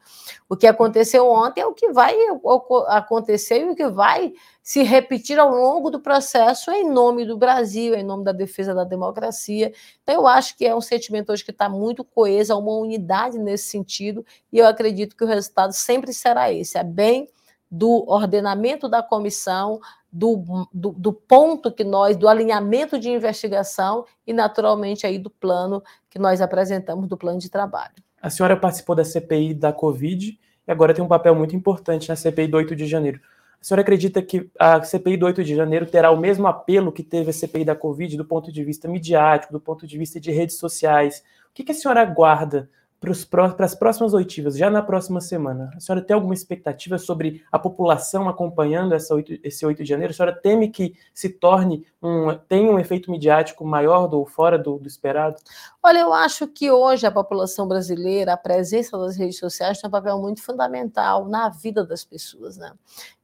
O 0.49 0.55
que 0.55 0.67
aconteceu 0.67 1.27
ontem 1.27 1.61
é 1.61 1.65
o 1.65 1.73
que 1.73 1.91
vai 1.91 2.15
acontecer 2.87 3.61
e 3.61 3.69
o 3.69 3.75
que 3.75 3.87
vai 3.87 4.33
se 4.63 4.81
repetir 4.81 5.37
ao 5.37 5.51
longo 5.51 5.89
do 5.91 5.99
processo 5.99 6.71
em 6.71 6.89
nome 6.89 7.25
do 7.25 7.37
Brasil, 7.37 7.93
em 7.93 8.03
nome 8.03 8.23
da 8.23 8.31
defesa 8.31 8.73
da 8.73 8.85
democracia. 8.85 9.73
Então, 10.01 10.15
eu 10.15 10.25
acho 10.25 10.57
que 10.57 10.65
é 10.65 10.73
um 10.73 10.79
sentimento 10.79 11.33
hoje 11.33 11.43
que 11.43 11.51
está 11.51 11.67
muito 11.67 12.01
coeso, 12.01 12.53
há 12.53 12.57
uma 12.57 12.71
unidade 12.71 13.37
nesse 13.37 13.65
sentido, 13.65 14.25
e 14.51 14.59
eu 14.59 14.65
acredito 14.65 15.17
que 15.17 15.23
o 15.25 15.27
resultado 15.27 15.73
sempre 15.73 16.13
será 16.13 16.51
esse: 16.51 16.77
é 16.77 16.83
bem 16.83 17.27
do 17.69 18.05
ordenamento 18.07 18.87
da 18.87 19.03
comissão, 19.03 19.81
do, 20.09 20.69
do, 20.71 20.91
do, 20.91 21.11
ponto 21.11 21.71
que 21.71 21.83
nós, 21.83 22.15
do 22.15 22.29
alinhamento 22.29 22.97
de 22.97 23.09
investigação 23.09 24.05
e, 24.25 24.31
naturalmente, 24.31 25.05
aí 25.05 25.19
do 25.19 25.29
plano 25.29 25.83
que 26.09 26.17
nós 26.17 26.39
apresentamos, 26.39 27.09
do 27.09 27.17
plano 27.17 27.39
de 27.39 27.49
trabalho. 27.49 27.95
A 28.21 28.29
senhora 28.29 28.55
participou 28.55 28.95
da 28.95 29.03
CPI 29.03 29.55
da 29.55 29.73
Covid 29.73 30.39
e 30.65 30.71
agora 30.71 30.93
tem 30.93 31.03
um 31.03 31.07
papel 31.07 31.35
muito 31.35 31.53
importante 31.53 32.07
na 32.07 32.15
CPI 32.15 32.47
do 32.47 32.55
8 32.55 32.75
de 32.75 32.85
janeiro. 32.85 33.19
A 33.63 33.65
senhora 33.65 33.81
acredita 33.81 34.21
que 34.21 34.51
a 34.59 34.83
CPI 34.83 35.15
do 35.15 35.25
8 35.25 35.41
de 35.41 35.55
janeiro 35.55 35.85
terá 35.85 36.11
o 36.11 36.17
mesmo 36.17 36.45
apelo 36.47 36.91
que 36.91 37.01
teve 37.01 37.29
a 37.29 37.33
CPI 37.33 37.63
da 37.63 37.73
Covid 37.73 38.17
do 38.17 38.25
ponto 38.25 38.51
de 38.51 38.61
vista 38.61 38.89
midiático, 38.89 39.53
do 39.53 39.59
ponto 39.59 39.87
de 39.87 39.97
vista 39.97 40.19
de 40.19 40.31
redes 40.31 40.57
sociais? 40.57 41.23
O 41.49 41.53
que, 41.53 41.63
que 41.63 41.71
a 41.71 41.75
senhora 41.75 42.01
aguarda 42.01 42.69
para 43.29 43.65
as 43.65 43.75
próximas 43.75 44.13
oitivas, 44.13 44.57
já 44.57 44.69
na 44.69 44.81
próxima 44.81 45.21
semana? 45.21 45.71
A 45.75 45.79
senhora 45.79 46.03
tem 46.03 46.13
alguma 46.13 46.33
expectativa 46.33 46.97
sobre 46.97 47.41
a 47.49 47.57
população 47.57 48.27
acompanhando 48.27 48.93
essa 48.93 49.15
8, 49.15 49.39
esse 49.43 49.65
8 49.65 49.81
de 49.81 49.89
janeiro? 49.89 50.11
A 50.11 50.13
senhora 50.13 50.35
teme 50.35 50.69
que 50.69 50.93
se 51.13 51.29
torne 51.29 51.85
um, 52.01 52.37
tenha 52.49 52.69
um 52.69 52.79
efeito 52.79 53.11
midiático 53.11 53.65
maior 53.65 54.07
do 54.07 54.25
fora 54.25 54.57
do, 54.57 54.77
do, 54.77 54.87
esperado? 54.87 55.37
Olha, 55.81 55.99
eu 55.99 56.13
acho 56.13 56.47
que 56.47 56.69
hoje 56.69 57.05
a 57.05 57.11
população 57.11 57.65
brasileira, 57.65 58.33
a 58.33 58.37
presença 58.37 58.97
das 58.97 59.17
redes 59.17 59.37
sociais 59.37 59.79
tem 59.79 59.87
um 59.87 59.91
papel 59.91 60.17
muito 60.19 60.41
fundamental 60.41 61.25
na 61.29 61.47
vida 61.47 61.85
das 61.85 62.03
pessoas, 62.05 62.57
né? 62.57 62.73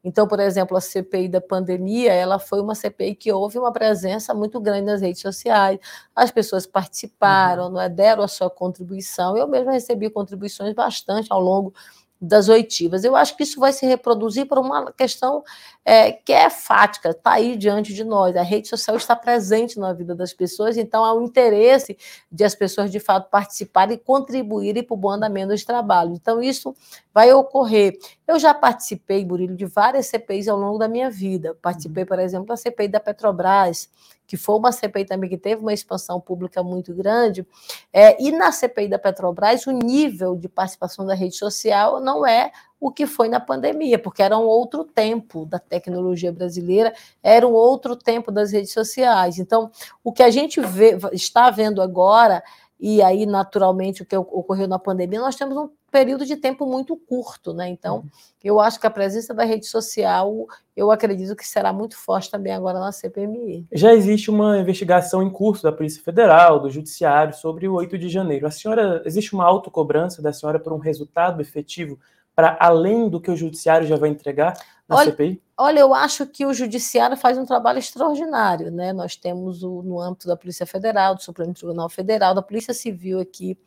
Então, 0.04 0.28
por 0.28 0.40
exemplo, 0.40 0.78
a 0.78 0.82
CPI 0.82 1.28
da 1.28 1.42
pandemia, 1.42 2.14
ela 2.14 2.40
foi 2.40 2.62
uma 2.62 2.74
CPI 2.74 3.16
que 3.16 3.32
houve 3.34 3.60
uma 3.60 3.72
presença 3.72 4.34
muito 4.34 4.60
grande 4.60 4.86
nas 4.86 5.02
redes 5.02 5.22
sociais, 5.22 5.78
as 6.16 6.32
pessoas 6.32 6.66
participaram, 6.66 7.66
uhum. 7.66 7.72
não 7.72 7.82
é? 7.82 7.90
deram 7.90 8.24
a 8.24 8.28
sua 8.28 8.50
contribuição. 8.50 9.36
Eu 9.36 9.48
mesmo 9.48 9.72
recebi 9.72 10.10
contribuições 10.10 10.74
bastante 10.74 11.28
ao 11.30 11.42
longo 11.42 11.74
das 12.22 12.50
oitivas. 12.50 13.04
Eu 13.04 13.16
acho 13.16 13.36
que 13.38 13.44
isso 13.44 13.60
vai 13.60 13.72
se 13.72 13.86
reproduzir 13.86 14.46
por 14.46 14.58
uma 14.58 14.92
questão 14.92 15.44
é, 15.86 16.12
que 16.12 16.34
é 16.34 16.50
fática, 16.50 17.12
está 17.12 17.34
aí 17.34 17.56
diante 17.56 17.94
de 17.94 18.04
nós. 18.04 18.36
A 18.36 18.42
rede 18.42 18.68
social 18.68 18.98
está 18.98 19.16
presente 19.16 19.80
na 19.80 19.94
vida 19.94 20.14
das 20.14 20.34
pessoas, 20.34 20.78
então 20.78 21.06
há 21.06 21.14
um 21.14 21.24
interesse 21.24 21.98
de 22.32 22.44
as 22.44 22.54
pessoas 22.54 22.92
de 22.92 23.00
fato 23.00 23.30
participarem 23.30 23.96
e 23.96 24.00
contribuírem 24.00 24.84
para 24.84 24.94
o 24.94 24.98
bom 24.98 25.12
andamento 25.12 25.56
de 25.56 25.66
trabalho. 25.66 26.14
Então, 26.14 26.42
isso 26.42 26.76
vai 27.14 27.32
ocorrer. 27.32 27.98
Eu 28.28 28.38
já 28.38 28.54
participei, 28.54 29.26
Murilo, 29.26 29.56
de 29.56 29.66
várias 29.66 30.08
CPIs 30.08 30.48
ao 30.48 30.58
longo 30.58 30.78
da 30.78 30.88
minha 30.88 31.10
vida. 31.10 31.58
Participei, 31.62 32.06
por 32.06 32.20
exemplo, 32.20 32.48
da 32.48 32.58
CPI 32.58 32.90
da 32.90 33.00
Petrobras, 33.00 33.90
que 34.30 34.38
foi 34.38 34.56
uma 34.58 34.72
CPI 34.72 35.06
também 35.06 35.28
que 35.28 35.38
teve 35.40 35.60
uma 35.60 35.74
expansão 35.74 36.22
pública 36.22 36.62
muito 36.62 36.94
grande. 36.94 37.44
É, 37.92 38.22
e 38.24 38.32
na 38.32 38.52
CPI 38.52 38.88
da 38.88 39.00
Petrobras, 39.00 39.66
o 39.66 39.72
nível 39.72 40.36
de 40.36 40.48
participação 40.48 41.04
da 41.04 41.16
rede 41.16 41.36
social 41.36 42.00
não 42.00 42.24
é 42.24 42.52
o 42.80 42.92
que 42.92 43.08
foi 43.08 43.28
na 43.28 43.40
pandemia, 43.40 43.98
porque 43.98 44.22
era 44.22 44.38
um 44.38 44.44
outro 44.44 44.84
tempo 44.84 45.48
da 45.48 45.58
tecnologia 45.58 46.32
brasileira, 46.32 46.94
era 47.24 47.46
um 47.46 47.54
outro 47.54 47.96
tempo 47.96 48.32
das 48.32 48.52
redes 48.52 48.72
sociais. 48.72 49.40
Então, 49.40 49.72
o 50.04 50.14
que 50.14 50.22
a 50.22 50.30
gente 50.30 50.62
vê, 50.62 50.96
está 51.12 51.50
vendo 51.50 51.82
agora 51.82 52.44
e 52.80 53.02
aí, 53.02 53.26
naturalmente, 53.26 54.04
o 54.04 54.06
que 54.06 54.16
ocorreu 54.16 54.66
na 54.66 54.80
pandemia, 54.80 55.20
nós 55.20 55.36
temos 55.36 55.58
um 55.58 55.70
período 55.92 56.26
de 56.26 56.38
tempo 56.38 56.66
muito 56.66 56.96
curto, 56.96 57.54
né? 57.54 57.68
Então, 57.68 57.98
uhum. 57.98 58.10
eu 58.42 58.60
acho 58.60 58.80
que 58.80 58.88
a 58.88 58.92
presença 58.92 59.34
da 59.34 59.44
rede 59.44 59.66
social, 59.66 60.48
eu 60.78 60.90
acredito 60.90 61.36
que 61.36 61.46
será 61.46 61.74
muito 61.74 61.98
forte 61.98 62.32
também 62.32 62.54
agora 62.54 62.80
na 62.80 62.94
CPMI. 62.94 63.68
Já 63.74 63.94
existe 63.94 64.30
uma 64.30 64.58
investigação 64.58 65.22
em 65.22 65.30
curso 65.30 65.64
da 65.64 65.74
Polícia 65.74 66.02
Federal, 66.02 66.60
do 66.60 66.70
Judiciário, 66.70 67.34
sobre 67.34 67.68
o 67.68 67.74
8 67.74 67.98
de 67.98 68.08
janeiro. 68.08 68.48
A 68.48 68.52
senhora, 68.52 69.02
existe 69.06 69.34
uma 69.34 69.44
autocobrança 69.44 70.22
da 70.22 70.32
senhora 70.32 70.60
por 70.60 70.72
um 70.72 70.78
resultado 70.78 71.42
efetivo 71.42 72.00
para 72.34 72.56
além 72.62 73.10
do 73.10 73.20
que 73.20 73.30
o 73.30 73.36
Judiciário 73.36 73.86
já 73.86 73.98
vai 73.98 74.10
entregar 74.10 74.54
na 74.90 74.96
olha, 74.96 75.12
CPI? 75.12 75.42
Olha, 75.56 75.80
eu 75.80 75.94
acho 75.94 76.26
que 76.26 76.46
o 76.46 76.54
Judiciário 76.54 77.16
faz 77.16 77.38
um 77.38 77.46
trabalho 77.46 77.78
extraordinário, 77.78 78.72
né? 78.72 78.92
Nós 78.92 79.16
temos 79.16 79.62
o, 79.62 79.84
no 79.84 80.00
âmbito 80.00 80.28
da 80.28 80.36
Polícia 80.36 80.66
Federal, 80.66 81.16
do 81.16 81.22
Supremo 81.22 81.54
Tribunal 81.54 81.88
Federal, 81.90 82.34
da 82.34 82.42
Polícia 82.42 82.74
Civil 82.74 83.20
aqui 83.20 83.58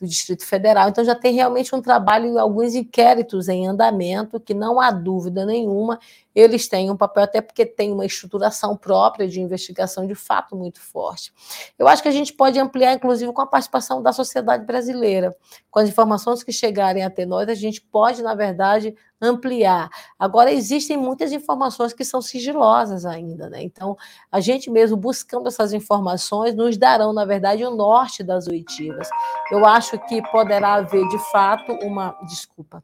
do 0.00 0.06
Distrito 0.06 0.44
Federal. 0.44 0.88
Então 0.88 1.04
já 1.04 1.14
tem 1.14 1.34
realmente 1.34 1.74
um 1.74 1.80
trabalho, 1.80 2.38
alguns 2.38 2.74
inquéritos 2.74 3.48
em 3.48 3.66
andamento, 3.66 4.38
que 4.38 4.54
não 4.54 4.80
há 4.80 4.90
dúvida 4.90 5.44
nenhuma, 5.44 5.98
eles 6.38 6.68
têm 6.68 6.88
um 6.88 6.96
papel, 6.96 7.24
até 7.24 7.40
porque 7.40 7.66
tem 7.66 7.92
uma 7.92 8.06
estruturação 8.06 8.76
própria 8.76 9.26
de 9.26 9.40
investigação 9.40 10.06
de 10.06 10.14
fato 10.14 10.54
muito 10.54 10.80
forte. 10.80 11.32
Eu 11.76 11.88
acho 11.88 12.00
que 12.00 12.08
a 12.08 12.12
gente 12.12 12.32
pode 12.32 12.58
ampliar, 12.60 12.94
inclusive, 12.94 13.32
com 13.32 13.42
a 13.42 13.46
participação 13.46 14.00
da 14.00 14.12
sociedade 14.12 14.64
brasileira. 14.64 15.36
Com 15.68 15.80
as 15.80 15.88
informações 15.88 16.44
que 16.44 16.52
chegarem 16.52 17.04
até 17.04 17.26
nós, 17.26 17.48
a 17.48 17.54
gente 17.54 17.80
pode, 17.80 18.22
na 18.22 18.36
verdade, 18.36 18.94
ampliar. 19.20 19.90
Agora, 20.16 20.52
existem 20.52 20.96
muitas 20.96 21.32
informações 21.32 21.92
que 21.92 22.04
são 22.04 22.22
sigilosas 22.22 23.04
ainda, 23.04 23.50
né? 23.50 23.60
Então, 23.62 23.96
a 24.30 24.38
gente 24.38 24.70
mesmo 24.70 24.96
buscando 24.96 25.48
essas 25.48 25.72
informações 25.72 26.54
nos 26.54 26.76
darão, 26.76 27.12
na 27.12 27.24
verdade, 27.24 27.64
o 27.64 27.74
norte 27.74 28.22
das 28.22 28.46
oitivas. 28.46 29.08
Eu 29.50 29.66
acho 29.66 29.98
que 30.06 30.22
poderá 30.30 30.74
haver, 30.74 31.06
de 31.08 31.18
fato, 31.32 31.72
uma. 31.82 32.16
Desculpa. 32.28 32.80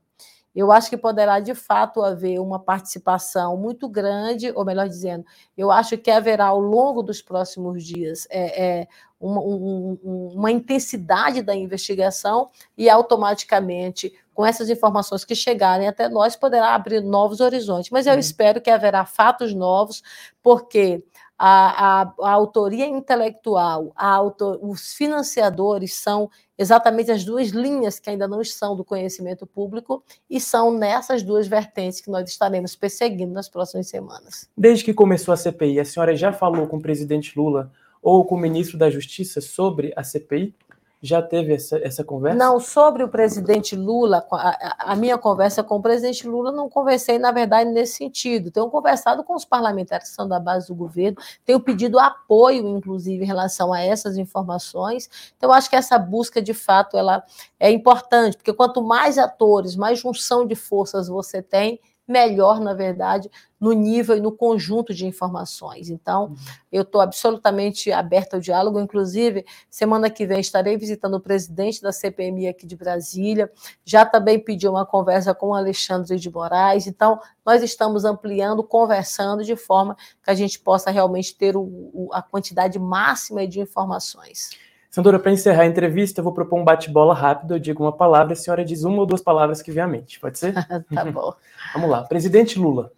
Eu 0.55 0.71
acho 0.71 0.89
que 0.89 0.97
poderá, 0.97 1.41
de 1.41 1.55
fato, 1.55 2.03
haver 2.03 2.39
uma 2.39 2.59
participação 2.59 3.57
muito 3.57 3.89
grande, 3.89 4.53
ou 4.55 4.65
melhor 4.65 4.89
dizendo, 4.89 5.25
eu 5.57 5.71
acho 5.71 5.99
que 5.99 6.11
haverá 6.11 6.47
ao 6.47 6.61
longo 6.61 7.03
dos 7.03 7.21
próximos 7.21 7.85
dias 7.85 8.27
é, 8.31 8.65
é, 8.65 8.89
uma, 9.21 9.41
um, 9.41 10.31
uma 10.35 10.51
intensidade 10.53 11.43
da 11.43 11.55
investigação 11.55 12.51
e 12.79 12.89
automaticamente 12.89 14.13
com 14.35 14.45
essas 14.45 14.69
informações 14.69 15.25
que 15.25 15.35
chegarem 15.35 15.87
até 15.87 16.09
nós, 16.09 16.35
poderá 16.35 16.75
abrir 16.75 17.01
novos 17.01 17.41
horizontes. 17.41 17.91
Mas 17.91 18.07
eu 18.07 18.15
uhum. 18.15 18.19
espero 18.19 18.61
que 18.61 18.69
haverá 18.69 19.07
fatos 19.07 19.55
novos, 19.55 20.03
porque 20.43 21.05
a, 21.39 22.03
a, 22.03 22.15
a 22.21 22.31
autoria 22.31 22.87
intelectual, 22.87 23.93
a 23.97 24.21
os 24.63 24.95
financiadores 24.95 25.95
são 25.95 26.31
exatamente 26.57 27.11
as 27.11 27.25
duas 27.25 27.49
linhas 27.49 27.99
que 27.99 28.09
ainda 28.09 28.29
não 28.29 28.41
estão 28.41 28.77
do 28.77 28.85
conhecimento 28.85 29.47
público 29.47 30.05
e 30.31 30.41
são 30.41 30.73
nessas 30.73 31.23
duas 31.23 31.49
vertentes 31.49 32.01
que 32.01 32.11
nós 32.11 32.29
estaremos 32.29 32.77
perseguindo 32.77 33.33
nas 33.33 33.49
próximas 33.49 33.89
semanas. 33.89 34.49
Desde 34.57 34.85
que 34.85 34.95
começou 34.95 35.35
a 35.35 35.37
CPI, 35.37 35.81
a 35.81 35.85
senhora 35.85 36.17
já 36.17 36.33
falou 36.33 36.67
com 36.67 36.77
o 36.77 36.83
presidente 36.83 37.37
Lula 37.37 37.73
ou 38.01 38.25
com 38.25 38.35
o 38.35 38.39
ministro 38.39 38.79
da 38.79 38.91
Justiça 38.91 39.41
sobre 39.41 39.93
a 39.97 40.05
CPI? 40.05 40.55
Já 41.05 41.21
teve 41.21 41.53
essa, 41.53 41.77
essa 41.87 42.03
conversa? 42.03 42.39
Não, 42.39 42.59
sobre 42.59 43.05
o 43.05 43.09
presidente 43.09 43.77
Lula, 43.77 44.27
a, 44.33 44.93
a, 44.93 44.97
minha 44.97 45.19
conversa 45.19 45.63
com 45.63 45.77
o 45.77 45.83
presidente 45.83 46.27
Lula, 46.27 46.51
não 46.51 46.67
conversei, 46.67 47.19
na 47.19 47.31
verdade, 47.31 47.69
nesse 47.69 47.97
sentido. 47.97 48.51
Tenho 48.51 48.71
conversado 48.71 49.23
com 49.23 49.35
os 49.35 49.45
parlamentares 49.45 50.09
que 50.09 50.15
são 50.15 50.27
da 50.27 50.41
base 50.41 50.69
do 50.69 50.75
governo, 50.75 51.19
tenho 51.45 51.61
pedido 51.61 51.99
apoio, 51.99 52.67
inclusive, 52.67 53.23
em 53.23 53.27
relação 53.27 53.71
a 53.71 53.83
essas 53.83 54.17
informações. 54.17 55.11
Então, 55.37 55.53
acho 55.53 55.69
que 55.69 55.77
essa 55.77 55.99
busca, 55.99 56.41
de 56.41 56.55
fato, 56.55 56.97
ela 56.97 57.23
é 57.61 57.71
importante, 57.71 58.39
porque 58.39 58.55
quanto 58.55 58.83
mais 58.83 59.19
atores, 59.19 59.77
mais 59.77 59.99
junção 59.99 60.47
de 60.47 60.55
forças 60.55 61.07
você 61.07 61.43
tem, 61.43 61.79
melhor, 62.07 62.61
na 62.61 62.75
verdade, 62.75 63.31
no 63.59 63.73
nível 63.73 64.17
e 64.17 64.21
no 64.21 64.31
conjunto 64.31 64.93
de 64.93 65.07
informações. 65.07 65.89
Então, 65.89 66.27
uhum. 66.27 66.37
eu 66.71 66.83
estou 66.83 67.01
absolutamente 67.01 67.91
aberta 67.91 68.37
ao 68.37 68.41
diálogo. 68.41 68.79
Inclusive, 68.79 69.45
semana 69.71 70.11
que 70.11 70.27
vem 70.27 70.41
estarei 70.41 70.77
visitando 70.77 71.15
o 71.15 71.21
presidente 71.21 71.81
da 71.81 71.93
CPMI 71.93 72.49
aqui 72.49 72.67
de 72.67 72.77
Brasília. 72.77 73.51
Já 73.85 74.05
também 74.05 74.39
pedi 74.39 74.69
uma 74.69 74.85
conversa 74.85 75.35
com 75.35 75.49
o 75.49 75.55
Alexandre 75.55 76.19
de 76.19 76.31
Moraes. 76.31 76.87
Então, 76.87 77.19
nós 77.45 77.63
estamos 77.63 78.05
ampliando, 78.05 78.63
conversando 78.63 79.43
de 79.43 79.57
forma 79.57 79.97
que 80.23 80.31
a 80.31 80.35
gente 80.35 80.59
possa 80.59 80.91
realmente 80.91 81.35
ter 81.35 81.57
o, 81.57 81.63
o, 81.63 82.11
a 82.13 82.21
quantidade 82.21 82.79
máxima 82.79 83.47
de 83.47 83.61
informações. 83.61 84.51
Sandora, 84.95 85.19
para 85.19 85.33
encerrar 85.33 85.63
a 85.63 85.67
entrevista, 85.67 86.21
eu 86.21 86.23
vou 86.23 86.33
propor 86.33 86.57
um 86.57 86.63
bate-bola 86.63 87.13
rápido. 87.13 87.55
Eu 87.55 87.59
digo 87.59 87.83
uma 87.83 87.91
palavra, 87.91 88.33
a 88.33 88.37
senhora 88.37 88.65
diz 88.65 88.85
uma 88.85 89.01
ou 89.01 89.05
duas 89.05 89.21
palavras 89.21 89.61
que 89.61 89.73
vem 89.73 89.83
à 89.83 89.89
mente. 89.89 90.21
Pode 90.21 90.39
ser? 90.39 90.55
tá 90.95 91.05
bom. 91.11 91.35
Vamos 91.73 91.91
lá. 91.91 92.05
Presidente 92.05 92.61
Lula. 92.61 92.93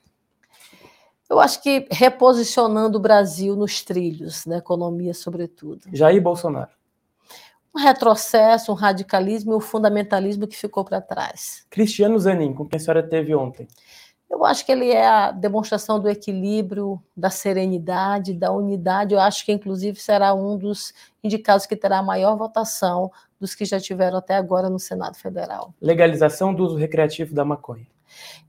Eu 1.26 1.40
acho 1.40 1.62
que 1.62 1.88
reposicionando 1.90 2.98
o 2.98 3.00
Brasil 3.00 3.56
nos 3.56 3.82
trilhos 3.82 4.44
da 4.44 4.58
economia, 4.58 5.14
sobretudo. 5.14 5.84
Jair 5.90 6.20
Bolsonaro. 6.20 6.68
Um 7.74 7.80
retrocesso, 7.80 8.72
um 8.72 8.74
radicalismo 8.74 9.54
e 9.54 9.56
um 9.56 9.60
fundamentalismo 9.60 10.46
que 10.46 10.54
ficou 10.54 10.84
para 10.84 11.00
trás. 11.00 11.64
Cristiano 11.70 12.18
Zanin, 12.18 12.52
com 12.52 12.66
quem 12.66 12.76
a 12.76 12.80
senhora 12.80 13.02
teve 13.02 13.34
ontem. 13.34 13.66
Eu 14.28 14.44
acho 14.44 14.66
que 14.66 14.72
ele 14.72 14.90
é 14.90 15.06
a 15.06 15.30
demonstração 15.30 16.00
do 16.00 16.08
equilíbrio, 16.08 17.00
da 17.16 17.30
serenidade, 17.30 18.34
da 18.34 18.50
unidade. 18.50 19.14
Eu 19.14 19.20
acho 19.20 19.44
que, 19.44 19.52
inclusive, 19.52 20.00
será 20.00 20.34
um 20.34 20.58
dos 20.58 20.92
indicados 21.22 21.64
que 21.64 21.76
terá 21.76 21.98
a 21.98 22.02
maior 22.02 22.36
votação 22.36 23.10
dos 23.40 23.54
que 23.54 23.64
já 23.64 23.78
tiveram 23.78 24.18
até 24.18 24.34
agora 24.34 24.68
no 24.68 24.78
Senado 24.78 25.16
Federal. 25.16 25.72
Legalização 25.80 26.52
do 26.52 26.64
uso 26.64 26.76
recreativo 26.76 27.34
da 27.34 27.44
maconha. 27.44 27.86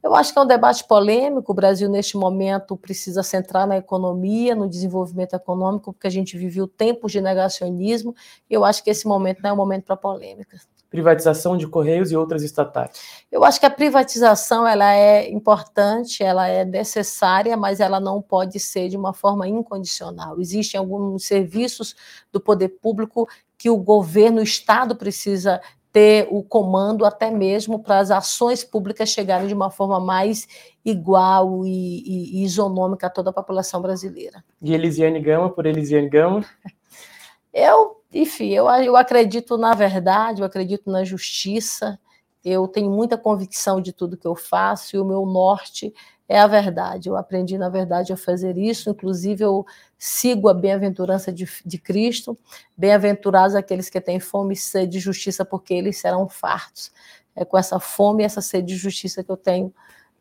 Eu 0.01 0.15
acho 0.15 0.33
que 0.33 0.39
é 0.39 0.41
um 0.41 0.47
debate 0.47 0.83
polêmico. 0.83 1.51
O 1.51 1.55
Brasil, 1.55 1.89
neste 1.89 2.17
momento, 2.17 2.75
precisa 2.77 3.21
centrar 3.21 3.67
na 3.67 3.77
economia, 3.77 4.55
no 4.55 4.69
desenvolvimento 4.69 5.35
econômico, 5.35 5.93
porque 5.93 6.07
a 6.07 6.11
gente 6.11 6.37
viveu 6.37 6.67
tempos 6.67 7.11
de 7.11 7.21
negacionismo. 7.21 8.15
E 8.49 8.53
eu 8.53 8.63
acho 8.63 8.83
que 8.83 8.89
esse 8.89 9.07
momento 9.07 9.41
não 9.41 9.49
é 9.49 9.53
um 9.53 9.57
momento 9.57 9.85
para 9.85 9.97
polêmica 9.97 10.57
privatização 10.97 11.55
de 11.55 11.67
Correios 11.67 12.11
e 12.11 12.17
outras 12.17 12.41
estatais? 12.41 13.23
Eu 13.31 13.43
acho 13.43 13.59
que 13.59 13.67
a 13.67 13.69
privatização 13.69 14.65
ela 14.65 14.95
é 14.95 15.29
importante, 15.29 16.23
ela 16.23 16.47
é 16.47 16.65
necessária, 16.65 17.55
mas 17.55 17.79
ela 17.79 17.99
não 17.99 18.19
pode 18.19 18.59
ser 18.59 18.89
de 18.89 18.97
uma 18.97 19.13
forma 19.13 19.47
incondicional. 19.47 20.39
Existem 20.39 20.79
alguns 20.79 21.23
serviços 21.25 21.95
do 22.31 22.39
poder 22.39 22.69
público 22.69 23.29
que 23.59 23.69
o 23.69 23.77
governo, 23.77 24.39
o 24.39 24.43
Estado 24.43 24.95
precisa 24.95 25.61
ter 25.91 26.27
o 26.31 26.41
comando 26.41 27.05
até 27.05 27.29
mesmo 27.29 27.79
para 27.79 27.99
as 27.99 28.09
ações 28.09 28.63
públicas 28.63 29.09
chegarem 29.09 29.47
de 29.47 29.53
uma 29.53 29.69
forma 29.69 29.99
mais 29.99 30.47
igual 30.83 31.63
e, 31.63 31.69
e, 31.69 32.39
e 32.39 32.43
isonômica 32.43 33.05
a 33.05 33.09
toda 33.09 33.29
a 33.29 33.33
população 33.33 33.81
brasileira. 33.81 34.43
E 34.61 34.73
Elisiane 34.73 35.19
Gama, 35.19 35.49
por 35.49 35.67
Elisiane 35.67 36.09
Gama? 36.09 36.43
Eu 37.53 37.97
enfim, 38.13 38.49
eu, 38.49 38.67
eu 38.67 38.95
acredito 38.95 39.57
na 39.57 39.73
verdade, 39.73 40.41
eu 40.41 40.45
acredito 40.45 40.89
na 40.89 41.03
justiça, 41.03 41.99
eu 42.43 42.67
tenho 42.67 42.89
muita 42.89 43.17
convicção 43.17 43.81
de 43.81 43.91
tudo 43.91 44.17
que 44.17 44.27
eu 44.27 44.35
faço 44.35 44.95
e 44.95 44.99
o 44.99 45.05
meu 45.05 45.25
norte 45.25 45.93
é 46.29 46.39
a 46.39 46.47
verdade. 46.47 47.09
Eu 47.09 47.15
aprendi, 47.15 47.57
na 47.57 47.69
verdade, 47.69 48.13
a 48.13 48.17
fazer 48.17 48.57
isso, 48.57 48.89
inclusive 48.89 49.43
eu 49.43 49.65
sigo 49.97 50.49
a 50.49 50.53
bem-aventurança 50.53 51.31
de, 51.31 51.47
de 51.65 51.77
Cristo. 51.77 52.37
Bem-aventurados 52.77 53.55
aqueles 53.55 53.89
que 53.89 53.99
têm 53.99 54.19
fome 54.19 54.53
e 54.53 54.57
sede 54.57 54.93
de 54.93 54.99
justiça, 54.99 55.45
porque 55.45 55.73
eles 55.73 55.97
serão 55.99 56.27
fartos. 56.27 56.91
É 57.35 57.45
com 57.45 57.57
essa 57.57 57.79
fome 57.79 58.23
e 58.23 58.25
essa 58.25 58.41
sede 58.41 58.67
de 58.67 58.75
justiça 58.75 59.23
que 59.23 59.31
eu 59.31 59.37
tenho 59.37 59.73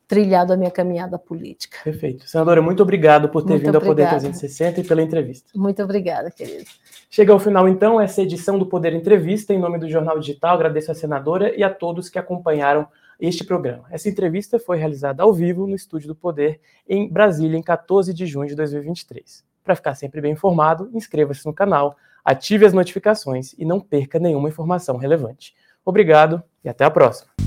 trilhado 0.09 0.53
a 0.53 0.57
minha 0.57 0.71
caminhada 0.71 1.19
política. 1.19 1.79
Perfeito. 1.83 2.29
Senadora, 2.29 2.63
muito 2.63 2.83
obrigado 2.83 3.29
por 3.29 3.43
ter 3.43 3.51
muito 3.51 3.65
vindo 3.65 3.77
obrigada. 3.77 4.15
ao 4.15 4.21
Poder 4.21 4.31
360 4.31 4.81
e 4.81 4.85
pela 4.85 5.03
entrevista. 5.03 5.51
Muito 5.55 5.83
obrigada, 5.83 6.31
querido. 6.31 6.65
Chega 7.11 7.33
ao 7.33 7.39
final, 7.39 7.69
então, 7.69 8.01
essa 8.01 8.23
edição 8.23 8.59
do 8.59 8.67
Poder 8.67 8.93
Entrevista. 8.93 9.53
Em 9.53 9.59
nome 9.59 9.79
do 9.79 9.89
Jornal 9.89 10.19
Digital, 10.19 10.55
agradeço 10.55 10.91
à 10.91 10.95
senadora 10.95 11.55
e 11.57 11.63
a 11.63 11.71
todos 11.71 12.09
que 12.09 12.19
acompanharam 12.19 12.87
este 13.19 13.45
programa. 13.45 13.85
Essa 13.91 14.09
entrevista 14.09 14.59
foi 14.59 14.77
realizada 14.77 15.23
ao 15.23 15.33
vivo 15.33 15.67
no 15.67 15.75
Estúdio 15.75 16.09
do 16.09 16.15
Poder, 16.15 16.61
em 16.89 17.09
Brasília, 17.09 17.57
em 17.57 17.63
14 17.63 18.13
de 18.13 18.27
junho 18.27 18.49
de 18.49 18.55
2023. 18.55 19.45
Para 19.65 19.75
ficar 19.75 19.95
sempre 19.95 20.21
bem 20.21 20.33
informado, 20.33 20.91
inscreva-se 20.93 21.45
no 21.47 21.53
canal, 21.53 21.97
ative 22.25 22.67
as 22.67 22.73
notificações 22.73 23.55
e 23.59 23.65
não 23.65 23.81
perca 23.81 24.19
nenhuma 24.19 24.49
informação 24.49 24.97
relevante. 24.97 25.55
Obrigado 25.85 26.43
e 26.65 26.69
até 26.69 26.85
a 26.85 26.91
próxima. 26.91 27.46